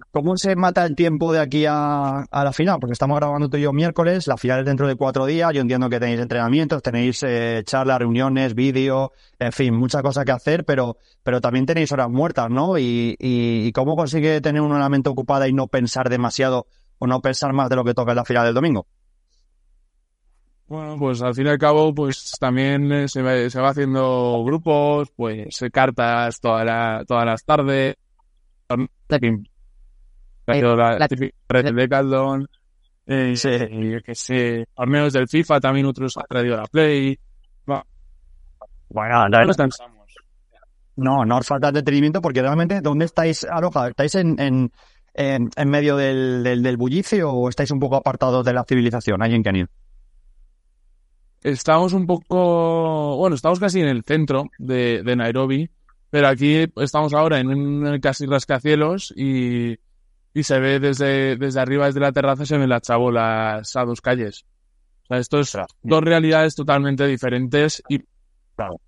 [0.09, 2.79] ¿cómo se mata el tiempo de aquí a, a, la final?
[2.79, 5.87] Porque estamos grabando tú yo miércoles, la final es dentro de cuatro días, yo entiendo
[5.91, 10.97] que tenéis entrenamientos, tenéis eh, charlas, reuniones, vídeo, en fin, muchas cosas que hacer, pero,
[11.21, 12.79] pero también tenéis horas muertas, ¿no?
[12.79, 16.65] Y, y, y cómo consigue tener una mente ocupada y no pensar demasiado
[16.97, 18.87] o no pensar más de lo que toca en la final del domingo?
[20.65, 25.09] Bueno, pues al fin y al cabo, pues también se va, se va haciendo grupos,
[25.15, 27.97] pues cartas toda la, todas las tardes.
[30.45, 31.07] La,
[31.49, 32.47] red de Caldón,
[33.05, 33.49] eh, sí.
[33.91, 37.17] yo que sé, torneos del FIFA también otros han traído la Play.
[38.89, 39.53] Bueno, no, no,
[40.95, 43.89] no, no os falta entretenimiento porque realmente, ¿dónde estáis alojados?
[43.89, 44.71] ¿Estáis en, en,
[45.13, 49.21] en, en medio del, del, del, bullicio o estáis un poco apartados de la civilización
[49.21, 49.67] ahí en Kenia?
[51.43, 55.69] Estamos un poco, bueno, estamos casi en el centro de, de Nairobi,
[56.09, 59.77] pero aquí estamos ahora en un casi rascacielos y,
[60.33, 64.01] y se ve desde, desde arriba, desde la terraza, se ven las chabolas a dos
[64.01, 64.45] calles.
[65.03, 67.99] O sea, esto es dos realidades totalmente diferentes y
[68.55, 68.79] claro.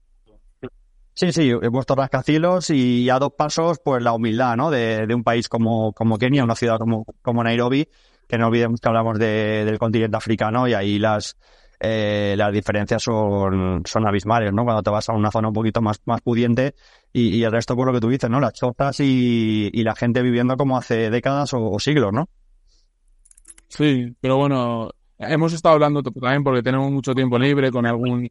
[1.14, 4.72] Sí, sí, vuestros rascacielos y a dos pasos, pues la humildad, ¿no?
[4.72, 7.90] De, de un país como, como Kenia, una ciudad como, como Nairobi,
[8.26, 11.36] que no olvidemos que hablamos de, del continente africano y ahí las,
[11.80, 14.64] eh, las diferencias son, son abismales, ¿no?
[14.64, 16.76] Cuando te vas a una zona un poquito más, más pudiente
[17.14, 18.40] y, el resto, por lo que tú dices, ¿no?
[18.40, 22.28] Las chozas y, y la gente viviendo como hace décadas o, o, siglos, ¿no?
[23.70, 28.30] Sí, pero bueno, hemos estado hablando también porque tenemos mucho tiempo libre con algún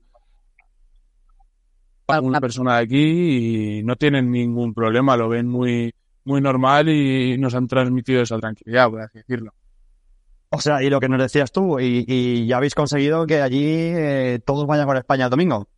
[2.09, 5.93] alguna persona de aquí y no tienen ningún problema, lo ven muy
[6.25, 9.53] muy normal y nos han transmitido esa tranquilidad, por así decirlo.
[10.51, 13.65] O sea, y lo que nos decías tú, y, y ya habéis conseguido que allí
[13.65, 15.69] eh, todos vayan con España el domingo.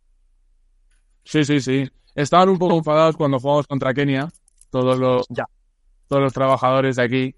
[1.23, 1.89] Sí, sí, sí.
[2.15, 4.29] Estaban un poco enfadados cuando jugamos contra Kenia,
[4.69, 5.45] todos los, ya.
[6.07, 7.35] todos los trabajadores de aquí,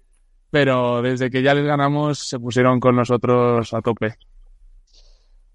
[0.50, 4.14] pero desde que ya les ganamos se pusieron con nosotros a tope.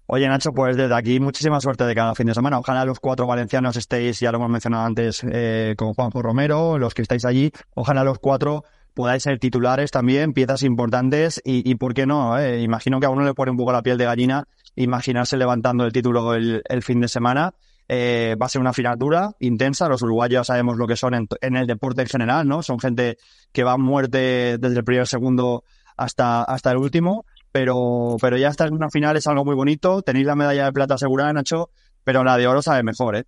[0.06, 2.58] Oye, Nacho, pues desde aquí muchísima suerte de cada fin de semana.
[2.58, 6.94] Ojalá los cuatro valencianos estéis, ya lo hemos mencionado antes, eh, con Juanjo Romero, los
[6.94, 8.64] que estáis allí, ojalá los cuatro
[8.94, 12.38] podáis ser titulares también, piezas importantes y, y ¿por qué no?
[12.38, 12.62] Eh?
[12.62, 15.92] Imagino que a uno le pone un poco la piel de gallina imaginarse levantando el
[15.92, 17.54] título el, el fin de semana.
[17.88, 19.88] Eh, va a ser una final dura, intensa.
[19.88, 22.62] Los uruguayos sabemos lo que son en, en, el deporte en general, ¿no?
[22.62, 23.18] Son gente
[23.52, 25.64] que va a muerte desde el primer segundo
[25.96, 27.24] hasta, hasta el último.
[27.50, 30.02] Pero, pero ya estar en una final es algo muy bonito.
[30.02, 31.70] Tenéis la medalla de plata asegurada, Nacho,
[32.04, 33.24] pero la de oro sabe mejor, ¿eh?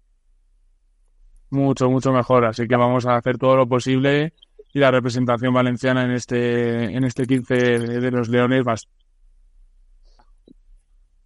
[1.50, 2.44] Mucho, mucho mejor.
[2.44, 4.32] Así que vamos a hacer todo lo posible
[4.72, 8.76] y la representación valenciana en este, en este 15 de los Leones va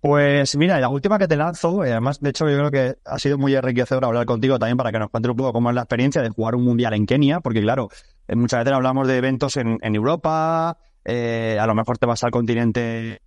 [0.01, 3.19] pues mira, la última que te lanzo, y además, de hecho, yo creo que ha
[3.19, 5.81] sido muy enriquecedor hablar contigo también para que nos cuentes un poco cómo es la
[5.81, 7.89] experiencia de jugar un mundial en Kenia, porque claro,
[8.29, 12.31] muchas veces hablamos de eventos en, en Europa, eh, a lo mejor te vas al
[12.31, 13.21] continente,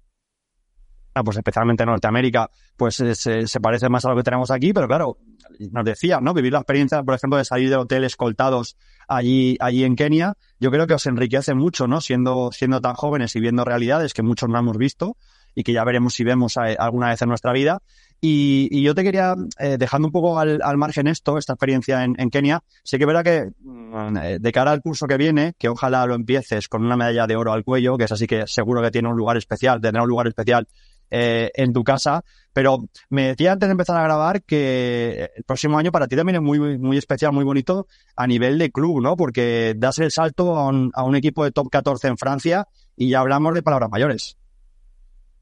[1.13, 5.17] pues especialmente Norteamérica, pues se, se, parece más a lo que tenemos aquí, pero claro,
[5.71, 6.33] nos decía, ¿no?
[6.33, 10.71] Vivir la experiencia, por ejemplo, de salir de hoteles escoltados allí, allí en Kenia, yo
[10.71, 12.01] creo que os enriquece mucho, ¿no?
[12.01, 15.17] Siendo, siendo tan jóvenes y viendo realidades que muchos no hemos visto
[15.55, 17.81] y que ya veremos si vemos a, alguna vez en nuestra vida.
[18.21, 22.15] Y, yo te quería, eh, dejando un poco al, al, margen esto, esta experiencia en,
[22.19, 26.05] en Kenia, sí que verá que mm, de cara al curso que viene, que ojalá
[26.05, 28.91] lo empieces con una medalla de oro al cuello, que es así que seguro que
[28.91, 30.67] tiene un lugar especial, tendrá un lugar especial
[31.11, 32.23] eh, en tu casa.
[32.53, 32.79] Pero
[33.09, 36.41] me decía antes de empezar a grabar que el próximo año para ti también es
[36.41, 39.15] muy, muy especial, muy bonito a nivel de club, ¿no?
[39.15, 43.09] Porque das el salto a un, a un equipo de top 14 en Francia y
[43.09, 44.37] ya hablamos de palabras mayores.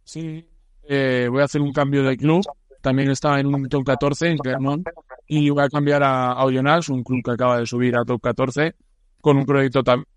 [0.04, 0.48] Sí,
[0.88, 2.46] eh, voy a hacer un cambio de club.
[2.82, 4.88] también estaba en un top 14 en Clermont
[5.28, 8.76] y voy a cambiar a Audionax, un club que acaba de subir a top 14
[9.20, 10.08] con un proyecto también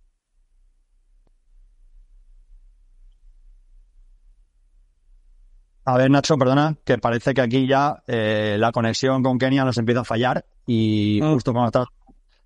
[5.85, 9.79] A ver, Nacho, perdona, que parece que aquí ya eh, la conexión con Kenia nos
[9.79, 11.33] empieza a fallar y Ah.
[11.33, 11.87] justo cuando estás...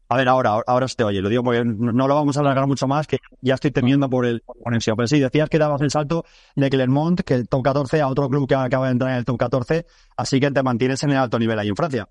[0.08, 2.66] A ver, ahora, ahora se te oye, lo digo porque no lo vamos a alargar
[2.66, 4.96] mucho más, que ya estoy temiendo por el por la conexión.
[4.96, 6.24] Pero sí, decías que dabas el salto
[6.54, 9.24] de Clermont, que el top 14, a otro club que acaba de entrar en el
[9.24, 12.08] top 14, así que te mantienes en el alto nivel ahí en Francia.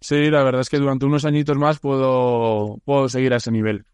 [0.00, 3.86] Sí, la verdad es que durante unos añitos más puedo, puedo seguir a ese nivel.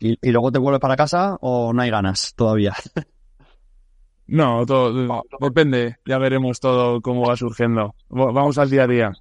[0.00, 2.74] ¿Y, y luego te vuelves para casa o no hay ganas todavía?
[4.28, 7.94] No, todo depende, ya veremos todo cómo va surgiendo.
[8.10, 9.12] Va- Vamos al día a día.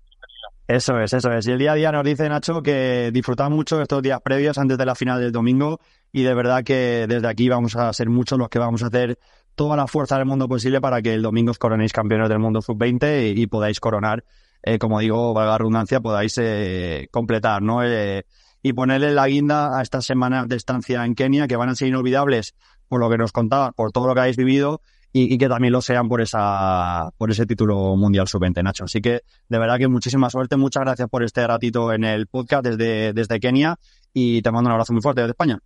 [0.68, 1.48] Eso es, eso es.
[1.48, 4.78] Y el día a día nos dice Nacho que disfrutad mucho estos días previos antes
[4.78, 5.80] de la final del domingo
[6.12, 9.18] y de verdad que desde aquí vamos a ser muchos los que vamos a hacer
[9.56, 12.62] toda la fuerza del mundo posible para que el domingo os coronéis campeones del mundo
[12.62, 14.26] sub-20 y, y podáis coronar,
[14.62, 17.82] eh, como digo, valga la redundancia, podáis eh, completar, ¿no?
[17.82, 18.26] Eh,
[18.62, 21.88] y ponerle la guinda a estas semanas de estancia en Kenia que van a ser
[21.88, 22.56] inolvidables
[22.90, 24.82] por lo que nos contabas, por todo lo que habéis vivido
[25.26, 28.86] y, que también lo sean por esa por ese título mundial sub-20, Nacho.
[28.86, 32.66] Así que de verdad que muchísima suerte, muchas gracias por este ratito en el podcast
[32.66, 33.78] desde, desde Kenia
[34.14, 35.60] y te mando un abrazo muy fuerte desde España.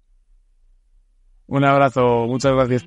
[1.47, 2.85] Un abrazo, muchas gracias.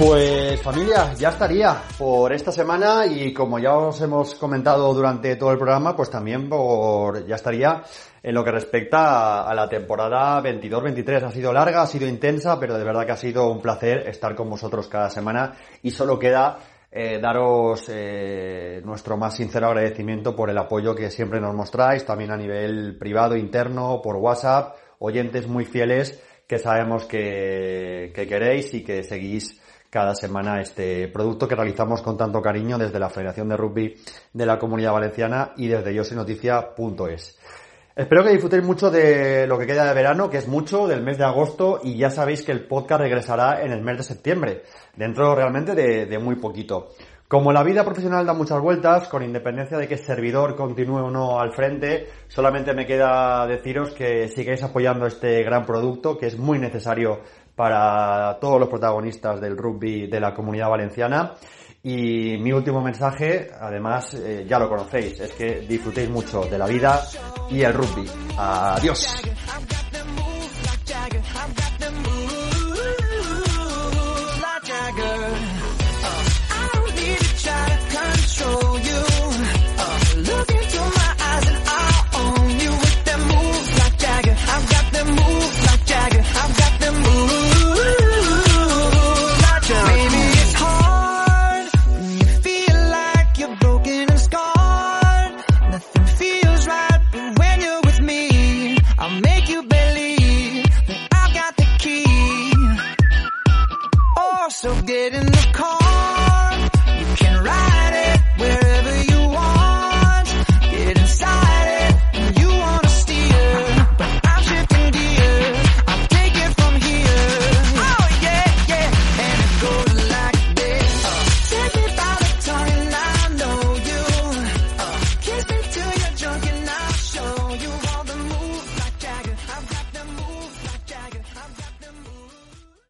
[0.00, 5.52] Pues familia, ya estaría por esta semana y como ya os hemos comentado durante todo
[5.52, 7.82] el programa, pues también por ya estaría
[8.22, 11.24] en lo que respecta a, la temporada 22-23.
[11.24, 14.34] Ha sido larga, ha sido intensa, pero de verdad que ha sido un placer estar
[14.34, 16.56] con vosotros cada semana y solo queda
[16.90, 22.30] eh, daros eh, nuestro más sincero agradecimiento por el apoyo que siempre nos mostráis, también
[22.30, 28.82] a nivel privado, interno, por WhatsApp, oyentes muy fieles que sabemos que, que queréis y
[28.82, 29.59] que seguís
[29.90, 33.96] cada semana este producto que realizamos con tanto cariño desde la Federación de Rugby
[34.32, 37.38] de la Comunidad Valenciana y desde yosinoticia.es.
[37.96, 41.18] Espero que disfrutéis mucho de lo que queda de verano, que es mucho, del mes
[41.18, 44.62] de agosto, y ya sabéis que el podcast regresará en el mes de septiembre,
[44.96, 46.90] dentro realmente de, de muy poquito.
[47.30, 51.10] Como la vida profesional da muchas vueltas, con independencia de que el servidor continúe o
[51.12, 56.36] no al frente, solamente me queda deciros que sigáis apoyando este gran producto, que es
[56.36, 57.20] muy necesario
[57.60, 61.34] para todos los protagonistas del rugby de la comunidad valenciana.
[61.82, 66.66] Y mi último mensaje, además eh, ya lo conocéis, es que disfrutéis mucho de la
[66.66, 67.02] vida
[67.50, 68.08] y el rugby.
[68.38, 69.14] Adiós.